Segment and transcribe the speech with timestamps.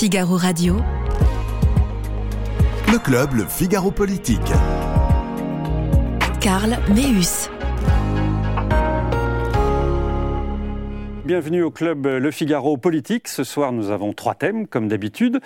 [0.00, 0.76] Figaro Radio.
[2.90, 4.40] Le club, le Figaro Politique.
[6.40, 7.50] Karl Meus.
[11.26, 13.28] Bienvenue au club Le Figaro Politique.
[13.28, 15.38] Ce soir, nous avons trois thèmes, comme d'habitude.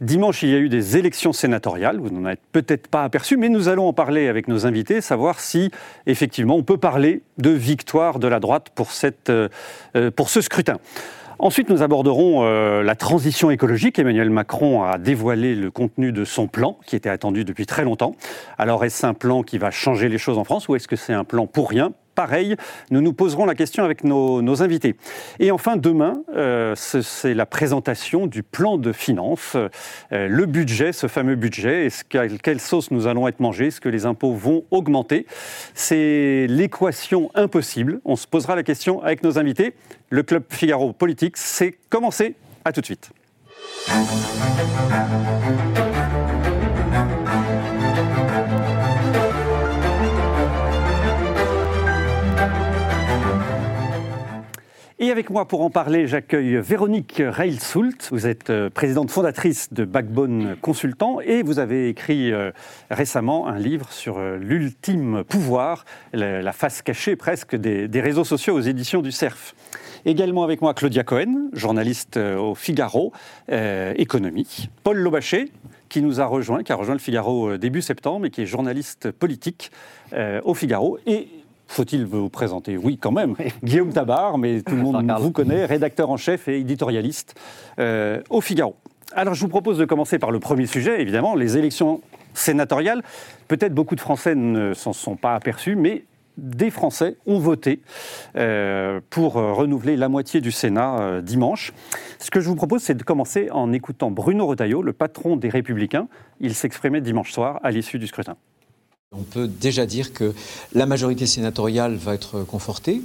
[0.00, 2.00] Dimanche, il y a eu des élections sénatoriales.
[2.00, 5.38] Vous n'en êtes peut-être pas aperçu, mais nous allons en parler avec nos invités, savoir
[5.38, 5.70] si,
[6.06, 9.48] effectivement, on peut parler de victoire de la droite pour, cette, euh,
[10.16, 10.78] pour ce scrutin.
[11.42, 13.98] Ensuite, nous aborderons euh, la transition écologique.
[13.98, 18.14] Emmanuel Macron a dévoilé le contenu de son plan, qui était attendu depuis très longtemps.
[18.58, 21.14] Alors, est-ce un plan qui va changer les choses en France ou est-ce que c'est
[21.14, 21.92] un plan pour rien?
[22.20, 22.54] Pareil,
[22.90, 24.94] nous nous poserons la question avec nos, invités.
[25.38, 31.06] Et enfin, demain, euh, c'est la présentation du plan de finances, euh, le budget, ce
[31.06, 31.86] fameux budget.
[31.86, 33.68] Est-ce quelle sauce nous allons être mangés?
[33.68, 35.24] Est-ce que les impôts vont augmenter?
[35.72, 38.02] C'est l'équation impossible.
[38.04, 39.72] On se posera la question avec nos invités.
[40.10, 42.34] Le Club Figaro Politique, c'est commencé.
[42.66, 43.10] À tout de suite.
[55.02, 58.10] Et avec moi pour en parler, j'accueille Véronique Reilsoult.
[58.10, 62.52] Vous êtes euh, présidente fondatrice de Backbone Consultant et vous avez écrit euh,
[62.90, 68.60] récemment un livre sur euh, l'ultime pouvoir, la face cachée presque des, réseaux sociaux aux
[68.60, 69.54] éditions du CERF.
[70.04, 73.14] Également avec moi Claudia Cohen, journaliste au Figaro,
[73.48, 74.68] économie.
[74.82, 75.50] Paul Lobaché,
[75.88, 79.10] qui nous a rejoint, qui a rejoint le Figaro début septembre et qui est journaliste
[79.12, 79.70] politique
[80.44, 80.98] au Figaro.
[81.06, 81.28] Et
[81.70, 82.76] faut-il vous présenter?
[82.76, 83.36] Oui, quand même.
[83.62, 87.34] Guillaume Tabar, mais tout le monde vous connaît, rédacteur en chef et éditorialiste
[87.78, 88.74] euh, au Figaro.
[89.14, 92.00] Alors, je vous propose de commencer par le premier sujet, évidemment, les élections
[92.34, 93.02] sénatoriales.
[93.46, 96.04] Peut-être beaucoup de Français ne s'en sont pas aperçus, mais
[96.36, 97.82] des Français ont voté
[98.36, 101.72] euh, pour renouveler la moitié du Sénat euh, dimanche.
[102.18, 105.48] Ce que je vous propose, c'est de commencer en écoutant Bruno Retailleau, le patron des
[105.48, 106.08] Républicains.
[106.40, 108.36] Il s'exprimait dimanche soir à l'issue du scrutin.
[109.12, 110.34] On peut déjà dire que
[110.72, 113.02] la majorité sénatoriale va être confortée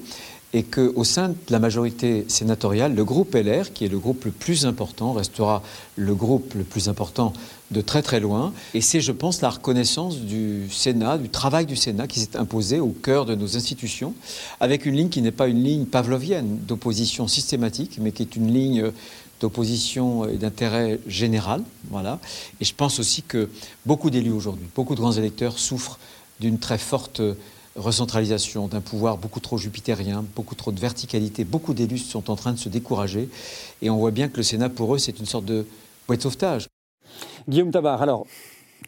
[0.53, 4.31] et qu'au sein de la majorité sénatoriale, le groupe LR, qui est le groupe le
[4.31, 5.63] plus important, restera
[5.95, 7.33] le groupe le plus important
[7.71, 8.53] de très très loin.
[8.75, 12.79] Et c'est, je pense, la reconnaissance du Sénat, du travail du Sénat qui s'est imposé
[12.79, 14.13] au cœur de nos institutions,
[14.59, 18.53] avec une ligne qui n'est pas une ligne pavlovienne d'opposition systématique, mais qui est une
[18.53, 18.91] ligne
[19.45, 21.61] d'opposition et d'intérêt général.
[21.91, 22.19] Voilà.
[22.59, 23.49] Et je pense aussi que
[23.85, 25.99] beaucoup d'élus aujourd'hui, beaucoup de grands électeurs souffrent
[26.39, 27.21] d'une très forte
[27.75, 31.43] recentralisation, d'un pouvoir beaucoup trop jupitérien, beaucoup trop de verticalité.
[31.43, 33.29] Beaucoup d'élus sont en train de se décourager.
[33.81, 35.67] Et on voit bien que le Sénat, pour eux, c'est une sorte de
[36.07, 36.67] boîte de sauvetage.
[37.47, 38.25] Guillaume Tabar, alors,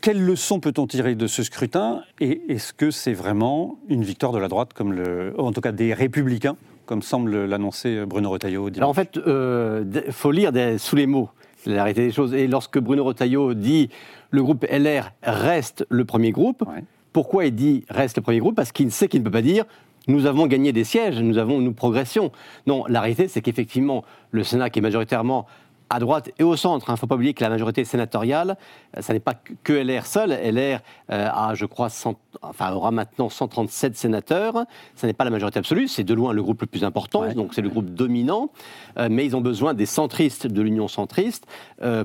[0.01, 2.01] quelle leçon peut-on tirer de ce scrutin?
[2.19, 4.95] Et est-ce que c'est vraiment une victoire de la droite, comme
[5.37, 6.55] en tout cas des républicains,
[6.87, 11.29] comme semble l'annoncer Bruno Retailleau Alors en fait, il euh, faut lire sous les mots
[11.67, 12.33] la réalité des choses.
[12.33, 13.89] Et lorsque Bruno Retailleau dit
[14.31, 16.63] le groupe LR reste le premier groupe,
[17.13, 18.55] pourquoi il dit reste le premier groupe?
[18.55, 19.65] Parce qu'il sait qu'il ne peut pas dire
[20.09, 22.31] nous avons gagné des sièges, nous avons nous progressions.
[22.65, 25.47] Non, la réalité, c'est qu'effectivement, le Sénat qui est majoritairement
[25.89, 26.85] à droite et au centre.
[26.87, 26.93] Il hein.
[26.93, 28.57] ne faut pas oublier que la majorité sénatoriale,
[28.95, 30.31] euh, ça n'est pas que LR seul.
[30.31, 30.79] LR
[31.11, 31.89] euh, a, je crois,
[32.41, 34.65] enfin, aura maintenant 137 sénateurs.
[34.95, 37.53] Ce n'est pas la majorité absolue, c'est de loin le groupe le plus important, donc
[37.53, 38.49] c'est le groupe dominant.
[38.97, 41.45] Euh, mais ils ont besoin des centristes de l'Union centriste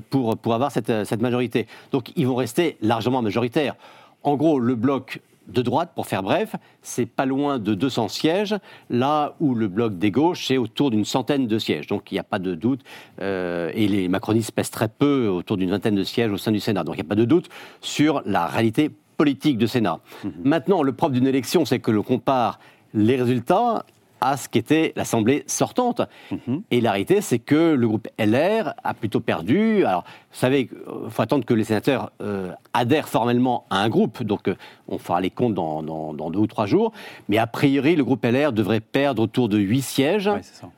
[0.09, 1.67] pour, pour avoir cette, cette majorité.
[1.91, 3.75] Donc ils vont rester largement majoritaires.
[4.23, 8.55] En gros, le bloc de droite, pour faire bref, c'est pas loin de 200 sièges,
[8.89, 11.87] là où le bloc des gauches, c'est autour d'une centaine de sièges.
[11.87, 12.81] Donc il n'y a pas de doute,
[13.21, 16.59] euh, et les macronistes pèsent très peu, autour d'une vingtaine de sièges au sein du
[16.59, 16.83] Sénat.
[16.83, 17.49] Donc il n'y a pas de doute
[17.81, 19.99] sur la réalité politique du Sénat.
[20.23, 20.31] Mhm.
[20.43, 22.59] Maintenant, le propre d'une élection, c'est que l'on compare
[22.93, 23.85] les résultats
[24.23, 26.01] à ce qu'était l'Assemblée sortante.
[26.31, 26.63] Mhm.
[26.71, 29.83] Et la réalité, c'est que le groupe LR a plutôt perdu.
[29.83, 33.89] Alors, vous savez, il euh, faut attendre que les sénateurs euh, adhèrent formellement à un
[33.89, 34.55] groupe, donc euh,
[34.87, 36.93] on fera les comptes dans, deux ou trois jours.
[37.27, 40.31] Mais a priori, le groupe LR devrait perdre autour de 8 sièges.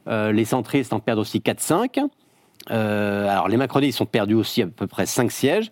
[0.07, 1.99] les centristes en perdent aussi 4-5.
[2.67, 5.71] alors, les macronistes ont perdu aussi à peu près 5 sièges.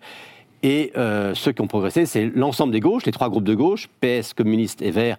[0.62, 0.92] Et
[1.34, 4.80] ceux qui ont progressé, c'est l'ensemble des gauches, les trois groupes de gauche, PS, communistes
[4.80, 5.18] et Verts,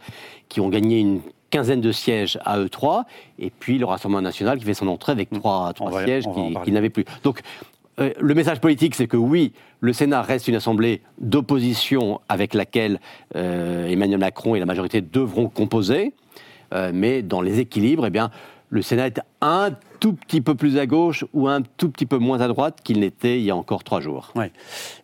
[0.50, 3.06] qui ont gagné une quinzaine de sièges à eux 3
[3.40, 6.26] et puis le Rassemblement national qui fait son entrée avec trois, trois sièges
[6.64, 7.06] qui, n'avaient plus.
[7.24, 7.42] Donc,
[8.00, 13.00] euh, le message politique, c'est que oui, le Sénat reste une assemblée d'opposition avec laquelle
[13.36, 16.14] euh, Emmanuel Macron et la majorité devront composer,
[16.74, 18.32] euh, mais dans les équilibres, eh bien,
[18.70, 19.70] le Sénat est un
[20.00, 23.00] tout petit peu plus à gauche ou un tout petit peu moins à droite qu'il
[23.00, 24.34] n'était il y a encore trois jours.
[24.36, 24.52] Ouais.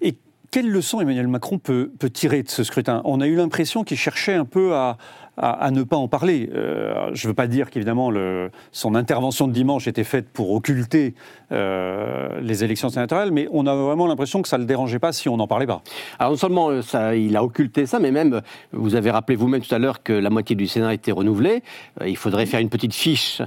[0.01, 0.15] Et
[0.51, 3.01] quelle leçon Emmanuel Macron peut, peut tirer de ce scrutin?
[3.05, 4.97] On a eu l'impression qu'il cherchait un peu à,
[5.37, 6.49] à, ne pas en parler.
[6.53, 8.11] Euh, je ne veux pas dire qu'évidemment
[8.71, 11.15] son intervention de dimanche était faite pour occulter
[11.51, 15.13] euh, les élections sénatoriales, mais on a vraiment l'impression que ça ne le dérangeait pas
[15.13, 15.81] si on n'en parlait pas.
[16.19, 19.61] Alors non seulement euh, ça, il a occulté ça, mais même, vous avez rappelé vous-même
[19.61, 21.63] tout à l'heure que la moitié du Sénat a été renouvelée.
[22.05, 23.41] il faudrait faire une petite fiche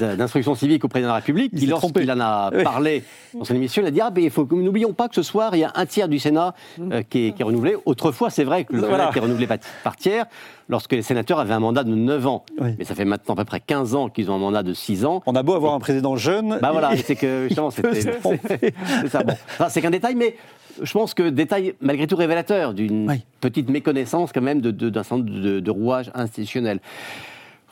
[0.00, 3.04] d'instruction civique au président de la République, qui lorsqu'il en a parlé
[3.34, 5.54] dans son émission, il a dit, ah ben, il faut n'oublions pas que ce soir,
[5.54, 6.31] il y a un tiers du Sénat
[7.10, 7.76] qui, est, renouvelé.
[7.84, 9.48] Autrefois, c'est vrai que le Sénat était renouvelé
[9.84, 10.26] par tiers
[10.68, 12.44] lorsque les sénateurs avaient un mandat de 9 ans.
[12.78, 15.04] Mais ça fait maintenant à peu près 15 ans qu'ils ont un mandat de 6
[15.04, 15.22] ans.
[15.26, 16.58] On a beau avoir un président jeune.
[16.60, 18.00] Bah voilà, c'est que justement, c'était.
[18.00, 19.22] c'est ça.
[19.22, 19.34] Bon.
[19.68, 20.36] c'est qu'un détail, mais
[20.80, 25.70] je pense que détail malgré tout révélateur d'une petite méconnaissance quand même d'un de, de,
[25.70, 26.80] rouage institutionnel.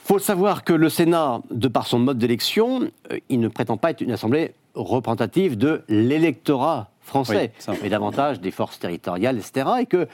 [0.03, 3.77] Il faut savoir que le Sénat, de par son mode d'élection, euh, il ne prétend
[3.77, 7.51] pas être une assemblée représentative de l'électorat français,
[7.81, 9.69] mais davantage des forces territoriales, etc.
[9.81, 10.07] Et que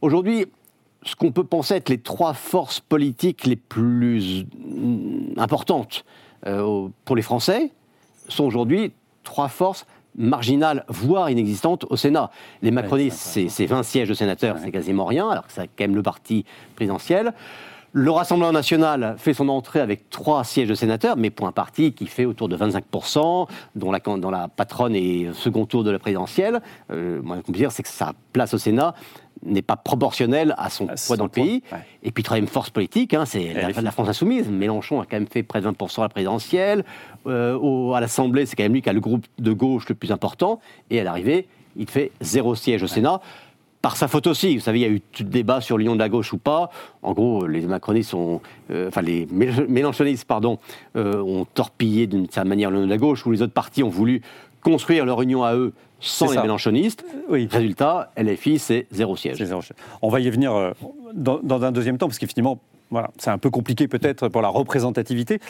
[0.00, 0.46] aujourd'hui,
[1.04, 4.44] ce qu'on peut penser être les trois forces politiques les plus
[5.36, 6.04] importantes
[6.46, 7.70] euh, pour les Français
[8.28, 8.92] sont aujourd'hui
[9.24, 9.86] trois forces
[10.16, 12.30] marginales, voire inexistantes au Sénat.
[12.60, 15.94] Les macronistes, c'est 20 sièges de sénateurs, c'est quasiment rien, alors que c'est quand même
[15.94, 16.44] le parti
[16.76, 17.32] présidentiel.
[17.94, 21.92] Le Rassemblement national fait son entrée avec trois sièges de sénateurs, mais pour un parti
[21.92, 24.00] qui fait autour de 25%, dont la,
[24.30, 26.62] la patronne est second tour de la présidentielle.
[26.90, 28.94] Euh, moi, ce qu'on peut dire, c'est que sa place au Sénat
[29.44, 31.62] n'est pas proportionnel à son poids dans le pays.
[32.02, 34.48] Et puis, troisième force politique, hein, c'est la, la, France insoumise.
[34.48, 36.84] Mélenchon a quand même fait près de 20% à la présidentielle.
[37.26, 40.12] Euh, à l'Assemblée, c'est quand même lui qui a le groupe de gauche le plus
[40.12, 40.60] important.
[40.88, 41.46] Et à l'arrivée,
[41.76, 43.20] il fait zéro siège au Sénat.
[43.82, 45.98] Par sa faute aussi, vous savez, il y a eu tout débat sur l'union de
[45.98, 46.70] la gauche ou pas.
[47.02, 48.40] En gros, les macronistes sont,
[48.70, 50.60] euh, enfin les mélenchonistes, pardon,
[50.96, 53.88] euh, ont torpillé d'une certaine manière l'union de la gauche, où les autres partis ont
[53.88, 54.22] voulu
[54.62, 57.04] construire leur union à eux sans les mélenchonistes.
[57.28, 57.48] Oui.
[57.50, 59.44] Résultat, LFI, c'est zéro siège.
[60.00, 60.70] On va y venir euh,
[61.12, 62.60] dans, un deuxième temps, parce qu'effectivement,
[62.92, 65.40] voilà, c'est un peu compliqué peut-être pour la représentativité.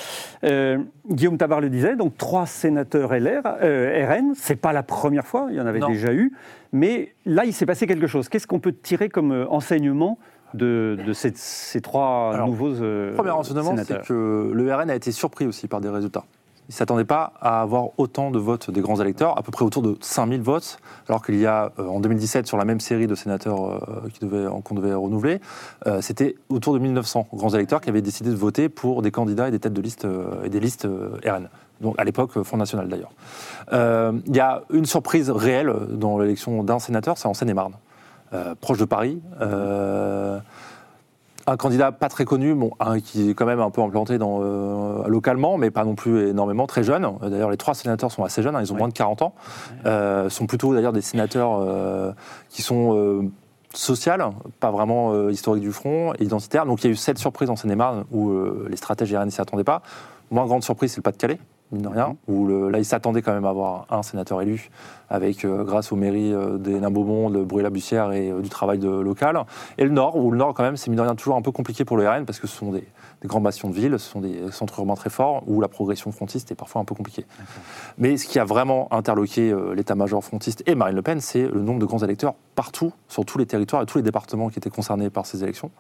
[0.45, 0.79] Euh,
[1.11, 5.49] Guillaume Tabar le disait, donc trois sénateurs LR, euh, RN, c'est pas la première fois,
[5.51, 6.33] il y en avait déjà eu,
[6.73, 8.29] mais là il s'est passé quelque chose.
[8.29, 10.19] Qu'est-ce qu'on peut tirer comme euh, enseignement
[10.55, 15.67] de, ces, trois nouveaux euh, Premier enseignement, c'est que le RN a été surpris aussi
[15.67, 16.25] par des résultats.
[16.69, 19.65] Il ne s'attendait pas à avoir autant de votes des grands électeurs, à peu près
[19.65, 20.79] autour de 5000 votes,
[21.09, 24.75] alors qu'il y a euh, en 2017, sur la même série de sénateurs euh, qu'on
[24.77, 25.41] devait, renouveler,
[25.87, 29.49] euh, c'était autour de 1900 grands électeurs qui avaient décidé de voter pour des candidats
[29.49, 30.07] et des têtes de liste
[30.45, 30.87] et des listes
[31.27, 31.49] RN.
[31.81, 33.13] Donc à l'époque, Front National d'ailleurs.
[34.27, 37.75] Il y a une surprise réelle dans l'élection d'un sénateur, c'est en Seine-et-Marne,
[38.61, 39.21] proche de Paris
[41.47, 42.73] un candidat pas très connu, bon,
[43.05, 46.67] qui est quand même un peu implanté dans, euh, localement, mais pas non plus énormément,
[46.67, 47.09] très jeune.
[47.21, 49.35] D'ailleurs, les trois sénateurs sont assez jeunes, hein, ils ont moins de 40 ans.
[49.87, 52.13] Euh, sont plutôt d'ailleurs des sénateurs euh,
[52.49, 53.31] qui sont
[53.75, 54.25] sociales,
[54.61, 56.67] pas vraiment historiques du front, identitaires.
[56.67, 58.31] Donc il y a eu cette surprise en Seine-et-Marne où
[58.69, 59.83] les stratèges RN ne s'y attendaient pas.
[60.31, 61.39] Moins grande surprise, c'est le Pas-de-Calais
[61.73, 64.71] mine de rien, où là, il s'attendait quand même à avoir un sénateur élu,
[65.13, 68.89] avec, euh, grâce aux mairies euh, des Nains-Beaumont, de Bruy-la-Bussière et euh, du travail de,
[68.89, 69.39] local.
[69.77, 71.51] Et le Nord, où le Nord, quand même, c'est mine de rien toujours un peu
[71.51, 72.87] compliqué pour le RN, parce que ce sont des,
[73.25, 76.51] grands bastions de ville, ce sont des centres urbains très forts, où la progression frontiste
[76.51, 77.27] est parfois un peu compliquée.
[77.99, 81.79] Mais ce qui a vraiment interloqué l'état-major frontiste et Marine Le Pen, c'est le nombre
[81.79, 85.09] de grands électeurs partout, sur tous les territoires et tous les départements qui étaient concernés
[85.09, 85.71] par ces élections,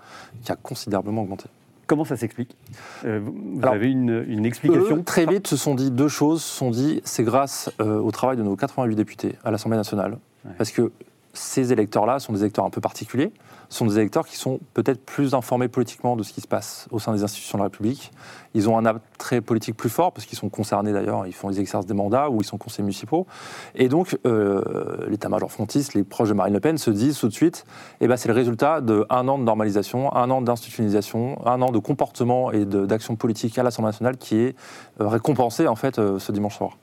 [0.44, 1.46] qui a considérablement augmenté.
[1.86, 2.56] Comment ça s'explique
[3.04, 6.42] euh, Vous avez une, explication Très vite se sont dit deux choses.
[6.42, 10.18] Se sont dit c'est grâce euh, au travail de nos 88 députés à l'Assemblée nationale.
[10.58, 10.90] Parce que
[11.34, 13.32] ces électeurs-là sont des électeurs un peu particuliers,
[13.72, 16.98] sont des électeurs qui sont peut-être plus informés politiquement de ce qui se passe au
[16.98, 18.12] sein des institutions de la République.
[18.54, 21.58] Ils ont un attrait politique plus fort, parce qu'ils sont concernés d'ailleurs, ils font ils
[21.58, 23.26] exercent des mandats ou ils sont conseillers municipaux.
[23.74, 27.32] Et donc, euh, l'état-major frontiste, les proches de Marine Le Pen, se disent tout de
[27.32, 27.64] suite
[28.00, 31.78] eh ben, c'est le résultat d'un an de normalisation, un an d'institutionnalisation, un an de
[31.78, 34.56] comportement et d'action politique à l'Assemblée nationale qui est
[35.00, 36.76] euh, récompensé en fait euh, ce dimanche soir.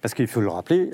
[0.00, 0.90] Parce qu'il faut le rappeler,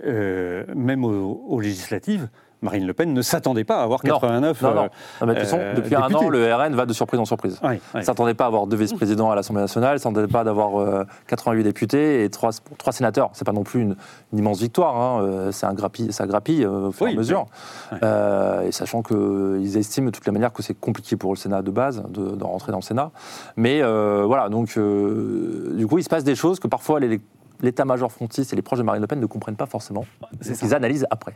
[0.77, 2.29] même aux législatives,
[2.63, 4.89] Marine Le Pen ne s'attendait pas à avoir 89 non, non, non.
[5.29, 7.59] Euh, depuis un an, le RN va de surprise en surprise.
[7.63, 11.07] Oui, ne s'attendait pas à avoir deux vice-présidents à l'Assemblée nationale, ne s'attendait pas d'avoir
[11.27, 13.31] 88 euh, députés et trois, trois sénateurs.
[13.33, 13.97] C'est pas non plus une,
[14.33, 15.23] immense victoire, hein.
[15.23, 17.47] euh, c'est un grappille, ça grappille au fur et à mesure.
[17.93, 21.71] et sachant qu'ils estiment de toutes les manières que c'est compliqué pour le Sénat de
[21.71, 23.11] base de, de, rentrer dans le Sénat.
[23.57, 27.21] Mais voilà, donc du coup, il se passe des choses que parfois les
[27.63, 30.05] l'état-major frontiste et les proches de Marine Le Pen ne comprennent pas forcément.
[30.41, 31.35] C'est qu'ils analysent après.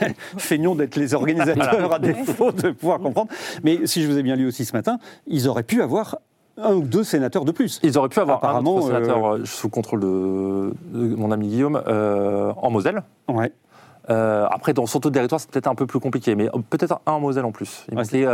[0.38, 3.30] Feignons d'être les organisateurs à défaut de pouvoir comprendre.
[3.62, 6.16] Mais si je vous ai bien lu aussi ce matin, ils auraient pu avoir
[6.58, 7.80] un ou deux sénateurs de plus.
[7.82, 11.82] Ils auraient pu avoir Apparemment, un sénateur euh, euh, sous contrôle de, mon ami Guillaume
[11.86, 13.02] euh, en Moselle.
[13.28, 13.52] Ouais.
[14.08, 17.18] après, dans son taux de territoire, c'est peut-être un peu plus compliqué, mais peut-être un
[17.18, 17.84] Moselle en plus.
[17.90, 18.26] Il manquait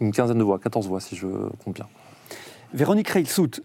[0.00, 1.26] une quinzaine de voix, 14 voix si je
[1.64, 1.86] compte bien.
[2.72, 3.60] Véronique Reilsout,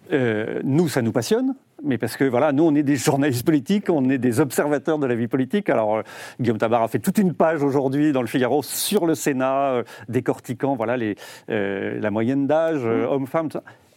[0.64, 1.56] nous, ça nous passionne
[1.86, 5.06] mais parce que voilà, nous, on est des journalistes politiques, on est des observateurs de
[5.06, 5.70] la vie politique.
[5.70, 6.02] Alors, euh,
[6.40, 9.84] Guillaume Tabar a fait toute une page aujourd'hui dans le Figaro sur le Sénat, euh,
[10.10, 11.16] décortiquant voilà, les,
[11.50, 13.06] euh, la moyenne d'âge, mmh.
[13.10, 13.50] hommes-femmes.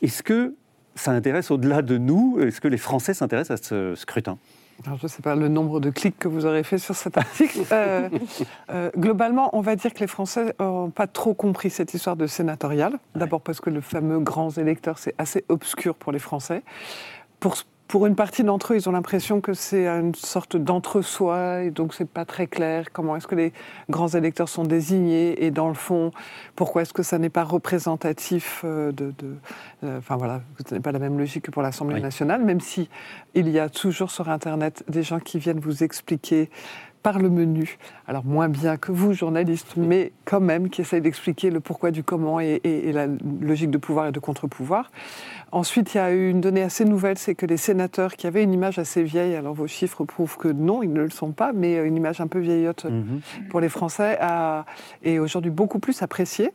[0.03, 0.55] Est-ce que
[0.95, 2.39] ça intéresse au-delà de nous?
[2.41, 4.39] Est-ce que les Français s'intéressent à ce scrutin?
[4.87, 7.19] Alors, je ne sais pas le nombre de clics que vous aurez fait sur cet
[7.19, 7.61] article.
[8.97, 12.99] globalement, on va dire que les Français n'ont pas trop compris cette histoire de sénatorial.
[13.17, 16.63] D'abord parce que le fameux grand électeur, c'est assez obscur pour les Français.
[17.41, 17.57] Pour,
[17.89, 21.95] pour une partie d'entre eux, ils ont l'impression que c'est une sorte d'entre-soi et donc
[21.95, 23.55] c'est pas très clair comment est-ce que les
[23.89, 26.11] grands électeurs sont désignés et dans le fond,
[26.55, 29.15] pourquoi est-ce que ça n'est pas représentatif euh, de,
[29.85, 32.91] euh, enfin voilà, ce n'est pas la même logique que pour l'Assemblée nationale, même si
[33.35, 36.51] il y a toujours sur Internet des gens qui viennent vous expliquer
[37.09, 37.79] par le menu.
[38.07, 42.03] Alors moins bien que vous, journalistes, mais quand même qui essayent d'expliquer le pourquoi du
[42.03, 43.07] comment et, et, la
[43.41, 44.91] logique de pouvoir et de contre-pouvoir.
[45.51, 48.43] Ensuite, il y a eu une donnée assez nouvelle, c'est que les sénateurs qui avaient
[48.43, 51.55] une image assez vieille, alors vos chiffres prouvent que non, ils ne le sont pas,
[51.55, 53.23] mais une image un peu vieillotte mhm.
[53.49, 54.67] pour les Français, a,
[55.03, 56.53] est aujourd'hui beaucoup plus appréciée.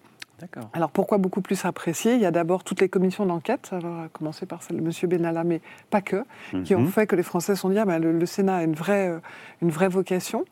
[0.74, 2.16] Alors pourquoi beaucoup plus apprécié?
[2.16, 4.92] Il y a d'abord toutes les commissions d'enquête, alors à commencer par celle de M.
[5.10, 6.24] Benalla, mais pas que,
[6.64, 6.88] qui ont mhm.
[6.88, 9.20] fait que les Français se sont dit ah, ben, le, Sénat a une vraie, euh,
[9.62, 10.46] une vraie vocation.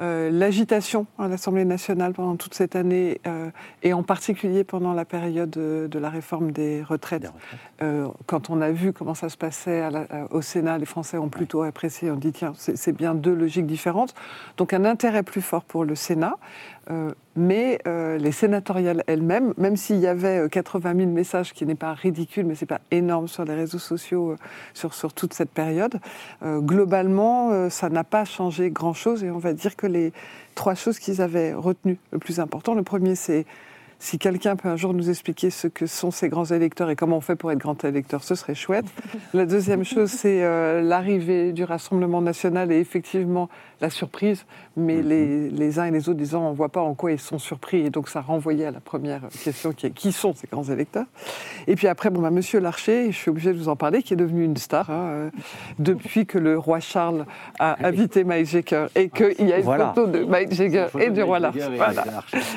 [0.00, 3.50] Euh, l'agitation à l'Assemblée nationale pendant toute cette année, euh,
[3.82, 7.30] et en particulier pendant la période de, la réforme des retraites,
[8.26, 9.82] quand on a vu comment ça se passait
[10.30, 14.14] au Sénat, les Français ont plutôt apprécié, on dit tiens, c'est bien deux logiques différentes.
[14.56, 16.36] Donc un intérêt plus fort pour le Sénat.
[16.90, 21.66] Euh, mais euh, les sénatoriales elles-mêmes, même s'il y avait 80 euh, 000 messages, qui
[21.66, 24.36] n'est pas ridicule, mais c'est pas énorme sur les réseaux sociaux
[24.72, 26.00] sur, sur toute cette période,
[26.42, 29.22] globalement, ça n'a pas changé grand-chose.
[29.22, 30.12] Et on va dire que les
[30.54, 33.44] trois choses qu'ils avaient retenues le plus important, le premier, c'est
[33.98, 37.16] si quelqu'un peut un jour nous expliquer ce que sont ces grands électeurs et comment
[37.16, 38.86] on fait pour être grand électeur, ce serait chouette.
[39.34, 40.42] La deuxième chose, c'est
[40.82, 43.48] l'arrivée du Rassemblement national et effectivement
[43.80, 44.44] la surprise,
[44.76, 45.08] mais mhm.
[45.08, 47.38] les, les, uns et les autres disant on ne voit pas en quoi ils sont
[47.38, 47.86] surpris.
[47.86, 51.06] Et donc ça renvoyait à la première question qui est qui sont ces grands électeurs?
[51.66, 54.14] Et puis après, bon, bah, Monsieur Larcher, je suis obligé de vous en parler, qui
[54.14, 55.30] est devenu une star hein, euh,
[55.78, 57.26] depuis que le roi Charles
[57.58, 61.22] a invité Mike Jagger et qu'il y a une photo de Mike Jagger et du
[61.22, 61.68] roi Larcher.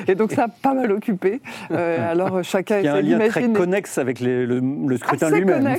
[0.06, 1.31] Et donc ça a pas mal occupé.
[1.70, 5.76] Euh, alors chacun Il y a un lien très connexe avec le, le, scrutin lui-même.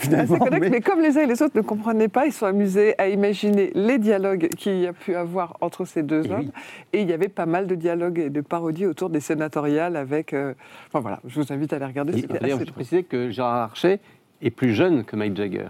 [0.52, 0.70] mais...
[0.70, 3.72] mais comme les uns et les autres ne comprenaient pas, ils sont amusés à imaginer
[3.76, 6.52] les dialogues qu'il y a pu avoir entre ces deux hommes.
[6.94, 10.34] Et il y avait pas mal de dialogues et de parodies autour des sénatoriales avec.
[10.34, 10.54] Euh,
[10.88, 12.22] enfin voilà, je vous invite à les regarder.
[12.22, 14.00] D'ailleurs, je préciser que Gérard Archer
[14.44, 15.68] est plus jeune que Mike Jagger.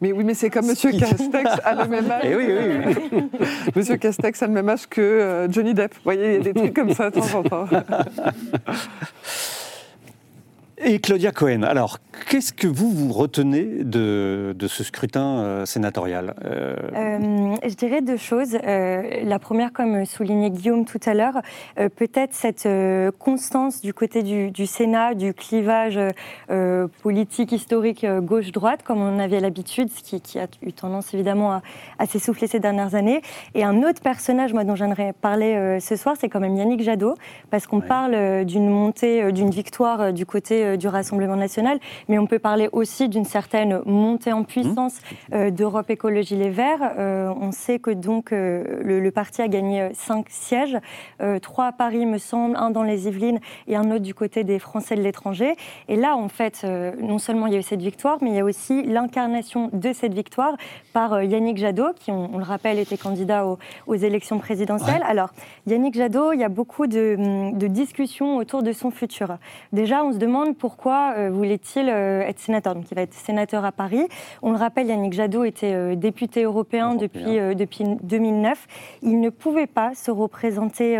[0.00, 2.24] Mais oui, mais c'est comme Monsieur Castex a le même âge.
[2.24, 3.22] Et eh oui, oui,
[3.76, 5.94] Monsieur Castex a le même âge que euh, Johnny Depp.
[5.94, 7.68] Vous voyez, il y a des trucs comme ça de temps en temps.
[10.78, 16.34] Et Claudia Cohen, alors, qu'est-ce que vous, vous retenez de, de ce scrutin euh, sénatorial
[16.44, 17.56] euh, euh...
[17.66, 18.58] Je dirais deux choses.
[18.62, 21.40] La première, comme soulignait Guillaume tout à l'heure,
[21.76, 22.68] peut-être cette
[23.18, 25.98] constance du côté du, du Sénat, du clivage
[27.02, 31.62] politique, historique, gauche-droite, comme on avait l'habitude, ce qui, qui, a eu tendance évidemment à,
[31.98, 33.22] à s'essouffler ces dernières années.
[33.54, 37.14] Et un autre personnage, moi, dont j'aimerais parler ce soir, c'est quand même Yannick Jadot,
[37.50, 42.26] parce qu'on parle d'une montée, d'une victoire du côté euh, du Rassemblement national, mais on
[42.26, 45.34] peut parler aussi d'une certaine montée en puissance mmh.
[45.34, 46.92] euh, d'Europe Écologie Les Verts.
[46.98, 50.76] Euh, on sait que donc le, parti a gagné cinq sièges,
[51.40, 54.58] trois à Paris me semble, un dans les Yvelines et un autre du côté des
[54.58, 55.54] Français de l'étranger.
[55.88, 56.66] Et là, en fait,
[57.00, 59.92] non seulement il y a eu cette victoire, mais il y a aussi l'incarnation de
[59.92, 60.56] cette victoire
[60.92, 65.02] par Yannick Jadot, qui, on, le rappelle, était candidat aux, élections présidentielles.
[65.06, 65.30] Alors,
[65.66, 69.38] Yannick Jadot, il y a beaucoup de, de discussions autour de son futur.
[69.72, 72.74] Déjà, on se demande pourquoi euh, voulait-il euh, être sénateur?
[72.74, 74.06] Donc il va être sénateur à Paris.
[74.42, 78.66] On le rappelle, Yannick Jadot était euh, député européen, depuis, depuis 2009.
[79.02, 80.96] Il ne pouvait pas se représenter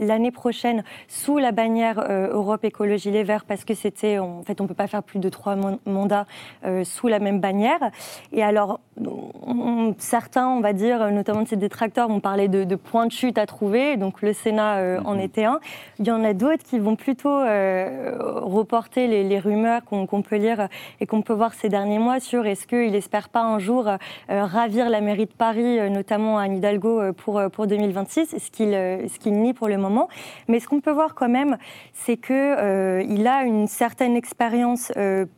[0.00, 4.64] l'année prochaine sous la bannière Europe Écologie Les Verts parce que c'était, en fait, on
[4.64, 6.26] ne peut pas faire plus de trois mandats
[6.84, 7.78] sous la même bannière.
[8.32, 8.80] Et alors,
[9.98, 13.46] certains, on va dire, notamment de ses détracteurs, ont parlé de, points de chute à
[13.46, 13.96] trouver.
[13.96, 15.20] Donc le Sénat en mhm.
[15.20, 15.60] était un.
[15.98, 20.68] Il y en a d'autres qui vont plutôt reporter les, les rumeurs qu'on peut lire
[21.00, 23.88] et qu'on peut voir ces derniers mois sur est-ce qu'il espère pas un jour
[24.30, 28.50] euh, ravir la mairie de Paris, euh, notamment à Hidalgo euh, pour, pour 2026, ce
[28.50, 28.70] qu'il
[29.20, 30.08] qu'il nie pour le moment.
[30.48, 31.58] Mais ce qu'on peut voir quand même,
[31.92, 34.92] c'est que il a une certaine expérience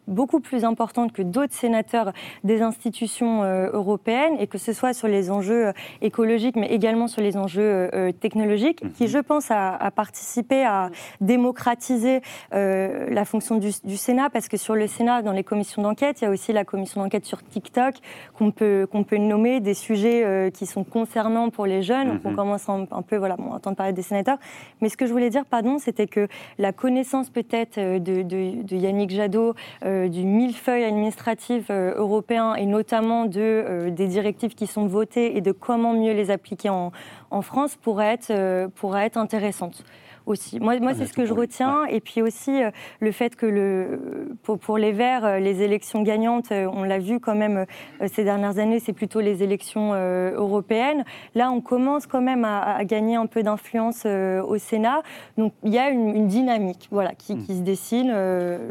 [0.06, 2.12] beaucoup plus importante que d'autres sénateurs
[2.44, 7.36] des institutions européennes et que ce soit sur les enjeux écologiques, mais également sur les
[7.36, 7.90] enjeux
[8.20, 10.90] technologiques, qui, je pense, a, a participé à
[11.20, 12.20] démocratiser
[12.52, 16.24] la fonction du, du Sénat, parce que sur le Sénat, dans les commissions d'enquête, il
[16.24, 17.94] y a aussi la commission d'enquête sur TikTok,
[18.36, 22.20] qu'on peut, qu'on peut nommer des sujets euh, qui sont concernants pour les jeunes.
[22.24, 22.36] On mhm.
[22.36, 24.38] commence un, peu voilà, bon, à entendre parler des sénateurs.
[24.80, 26.28] Mais ce que je voulais dire, pardon, c'était que
[26.58, 29.54] la connaissance peut-être euh, de, de, Yannick Jadot
[29.84, 35.52] euh, du millefeuille administratif européen et notamment de, des directives qui sont votées et de
[35.52, 36.92] comment mieux les appliquer en,
[37.30, 39.84] en France pourrait être, pourrait être intéressante
[40.26, 40.60] aussi.
[40.60, 41.84] Moi, moi c'est ce que je retiens.
[41.86, 46.52] Et puis aussi euh, le fait que le, pour, les Verts, euh, les élections gagnantes,
[46.52, 47.66] euh, on l'a vu quand même
[48.12, 51.04] ces dernières années, c'est plutôt les élections européennes.
[51.34, 55.02] Là, on commence quand même à, gagner un peu d'influence au Sénat.
[55.38, 57.46] Donc il y a une, dynamique voilà, qui, hmm.
[57.46, 58.10] se dessine.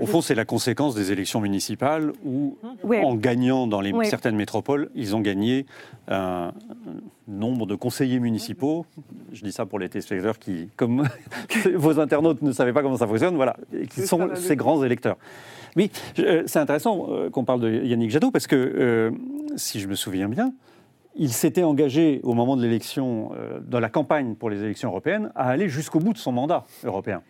[0.02, 4.90] Au fond, c'est la conséquence des élections municipales où, en gagnant dans les, certaines métropoles,
[4.96, 5.66] ils ont gagné
[6.12, 6.54] un
[7.28, 8.86] nombre de conseillers municipaux.
[9.32, 11.08] Je dis ça pour les téléspectateurs qui, comme
[11.76, 13.56] vos internautes ne savaient pas comment ça fonctionne, voilà,
[13.90, 15.18] qui sont ces grands électeurs.
[15.76, 15.90] Oui,
[16.20, 19.12] euh, c'est intéressant euh, qu'on parle de Yannick Jadot parce que, euh,
[19.56, 20.54] si je me souviens bien,
[21.16, 23.32] il s'était engagé au moment de l'élection,
[23.68, 27.22] dans la campagne pour les élections européennes, à aller jusqu'au bout de son mandat européen.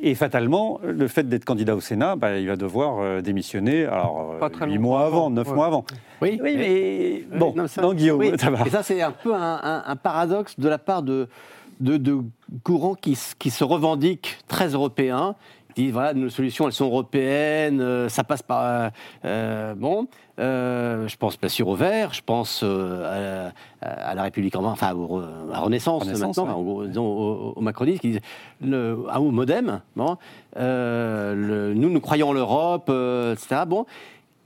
[0.00, 4.36] Et fatalement, le fait d'être candidat au Sénat, bah, il va devoir euh, démissionner, alors,
[4.62, 5.84] huit mois avant, neuf mois avant.
[6.22, 8.64] Oui, oui mais, bon, non, Guillaume, ça va.
[8.66, 11.28] Et ça, c'est un peu un, paradoxe de la part de,
[11.80, 12.20] de,
[12.62, 15.34] courants qui, qui, se revendiquent très européens
[15.82, 18.90] disent voilà, nos solutions, elles sont européennes, euh, ça passe par.
[19.24, 20.06] Euh, bon,
[20.38, 24.94] euh, je pense bien sûr au Vert, je pense à, la République, enfin à
[25.52, 28.20] la Renaissance, maintenant, disons, aux, macronistes qui disent
[28.60, 30.16] le, ah, au Modem, bon,
[30.56, 32.90] nous, nous croyons en l'Europe,
[33.32, 33.62] etc.
[33.66, 33.86] Bon,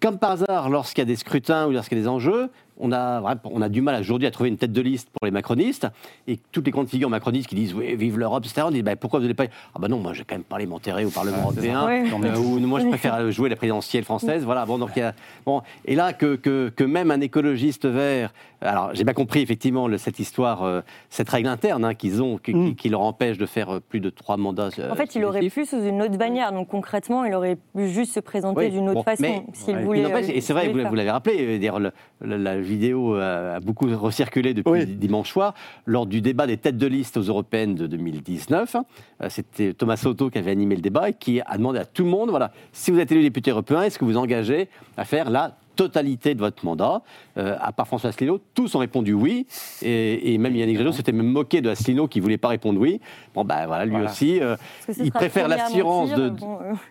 [0.01, 2.51] comme par hasard, lorsqu'il y a des scrutins ou lorsqu'il y a des enjeux,
[2.83, 5.31] on a, on a du mal aujourd'hui à trouver une tête de liste pour les
[5.31, 5.87] macronistes.
[6.27, 8.63] Et toutes les grandes figures macronistes qui disent oui, vive l'Europe, etc.
[8.67, 9.45] On dit bah, pourquoi vous n'allez pas.
[9.75, 11.89] Ah bah non, moi j'ai quand même parlementé au Parlement ah, européen.
[11.89, 14.45] Euh, ou moi je préfère jouer la présidentielle française.
[14.45, 15.15] Voilà, bon, donc il y a,
[15.47, 18.33] bon, et là, que, que, que, même un écologiste vert.
[18.61, 22.75] Alors j'ai bien compris effectivement cette histoire, euh, cette règle interne hein, qu'ils ont, mm.
[22.75, 24.71] qui, leur empêche de faire euh, plus de trois mandats.
[24.91, 26.53] en fait, il aurait pu sous une autre bannière.
[26.53, 30.03] Donc concrètement, il aurait pu juste se présenter d'une autre façon s'il voulait.
[30.35, 34.87] et c'est vrai, vous, vous l'avez rappelé, dire, le, la vidéo a, beaucoup recirculé depuis
[34.87, 35.55] dimanche soir,
[35.87, 38.77] lors du débat des têtes de liste aux européennes de 2019.
[38.77, 42.05] Euh, c'était Thomas Soto qui avait animé le débat et qui a demandé à tout
[42.05, 45.31] le monde, voilà, si vous êtes élu député européen, est-ce que vous engagez à faire
[45.31, 47.03] la totalité de votre mandat?
[47.39, 49.47] Euh, à part François Asselineau, tous ont répondu oui.
[49.83, 53.01] Et, même Yannick Jadot s'était même moqué de Asselineau qui ne voulait pas répondre oui.
[53.35, 54.57] Bon, ben voilà, lui aussi, euh,
[54.99, 56.33] il, préfère l'assurance de,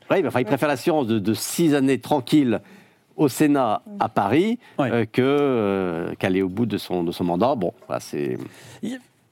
[0.09, 2.61] enfin, il préfère l'assurance de, de, six années tranquilles
[3.15, 7.55] au Sénat à Paris euh, que euh, qu'aller au bout de son, de son mandat.
[7.55, 8.37] Bon, voilà, c'est.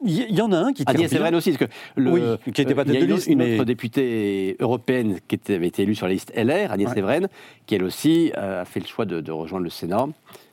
[0.01, 2.83] Il y en a un qui Agnès Evren aussi, parce que le, qui était pas
[2.85, 6.13] il y a une, une autre députée européenne qui était, avait été élue sur la
[6.13, 7.27] liste LR, Agnès Evren,
[7.65, 10.07] qui elle aussi euh, a fait le choix de, rejoindre le Sénat.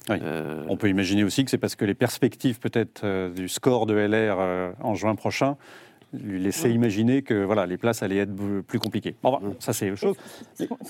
[0.08, 4.74] On peut imaginer aussi que c'est parce que les perspectives peut-être du score de LR
[4.80, 5.56] en juin prochain
[6.22, 8.34] lui laisser imaginer que voilà, les places allaient être
[8.66, 9.14] plus compliquées.
[9.22, 10.16] Bon, ça, c'est autre chose.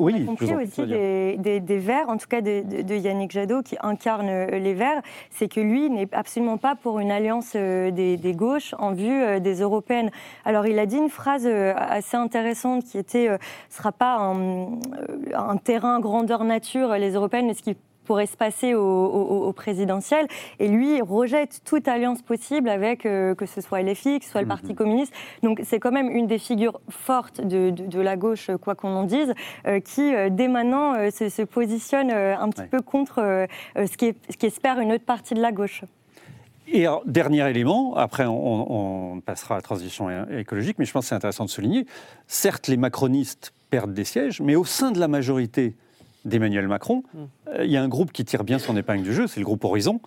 [0.01, 3.77] oui, on a compris aussi des, des, Verts, en tout cas de, Yannick Jadot, qui
[3.81, 8.35] incarne euh, les Verts, c'est que lui n'est absolument pas pour une alliance euh, des,
[8.35, 10.11] gauches en vue euh, des européennes.
[10.45, 13.29] Alors, il a dit une phrase assez intéressante qui était
[13.71, 14.79] ce sera pas un,
[15.35, 20.27] un terrain grandeur nature, les européennes, mais ce qui pourrait se passer au, présidentiel.
[20.59, 24.40] Et lui rejette toute alliance possible avec euh, que ce soit LFI, que ce soit
[24.40, 24.75] le Parti mhm.
[24.75, 25.14] communiste.
[25.42, 29.35] Donc c'est quand même une des figures fortes de, la gauche, quoi qu'on en dise,
[29.66, 34.47] euh, qui euh, dès maintenant se, positionne un petit peu contre ce, qui ce qui
[34.47, 35.83] espère une autre partie de la gauche.
[36.69, 41.09] Et dernier élément, après on, on, passera à la transition écologique, mais je pense que
[41.09, 41.87] c'est intéressant de souligner,
[42.27, 45.77] certes les macronistes perdent des sièges, mais au sein de la majorité
[46.27, 47.19] d'Emmanuel Macron, mm.
[47.49, 49.47] euh, il y a un groupe qui tire bien son épingle du jeu, c'est le
[49.47, 50.01] groupe Horizon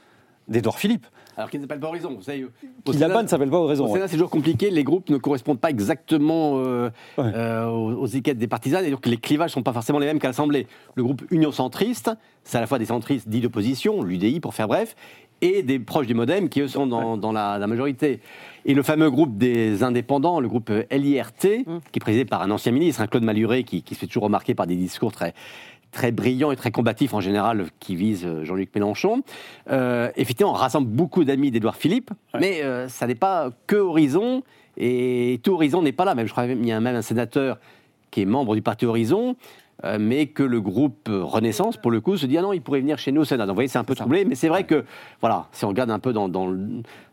[0.47, 1.05] d'Edouard Philippe.
[1.37, 2.45] Alors qu'il ne s'appelle pas Horizon, vous savez.
[2.83, 3.87] Qui là-bas ne s'appelle pas Horizon.
[3.95, 8.83] c'est toujours compliqué, les groupes ne correspondent pas exactement euh, euh, aux, étiquettes des partisans,
[8.83, 10.67] et donc les clivages ne sont pas forcément les mêmes qu'à l'Assemblée.
[10.95, 12.11] Le groupe Union Centriste,
[12.43, 14.95] c'est à la fois des centristes dits d'opposition, l'UDI pour faire bref,
[15.41, 18.19] et des proches du Modem qui, eux, sont dans, la, majorité.
[18.65, 21.77] Et le fameux groupe des indépendants, le groupe LIRT, mm.
[21.91, 24.55] qui est présidé par un ancien ministre, un Claude Maluret, qui, se fait toujours remarquer
[24.55, 25.33] par des discours très,
[25.91, 29.23] très brillants et très combatifs en général, qui visent euh, Jean-Luc Mélenchon,
[29.71, 34.43] euh, effectivement, rassemble beaucoup d'amis d'Édouard Philippe, mais euh, ça n'est pas que Horizon,
[34.77, 36.15] et tout Horizon n'est pas là.
[36.15, 37.57] Même, je crois qu'il y a même un sénateur
[38.11, 39.35] qui est membre du parti Horizon,
[39.83, 42.81] euh, mais que le groupe Renaissance, pour le coup, se dit ah non, il pourrait
[42.81, 43.45] venir chez nous au Sénat.
[43.45, 44.85] Donc vous voyez, c'est un peu troublé, mais c'est vrai que,
[45.21, 46.53] voilà, si on regarde un peu dans, dans,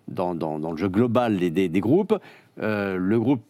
[0.09, 2.15] dans, dans le jeu global des, des, groupes,
[2.59, 3.43] le groupe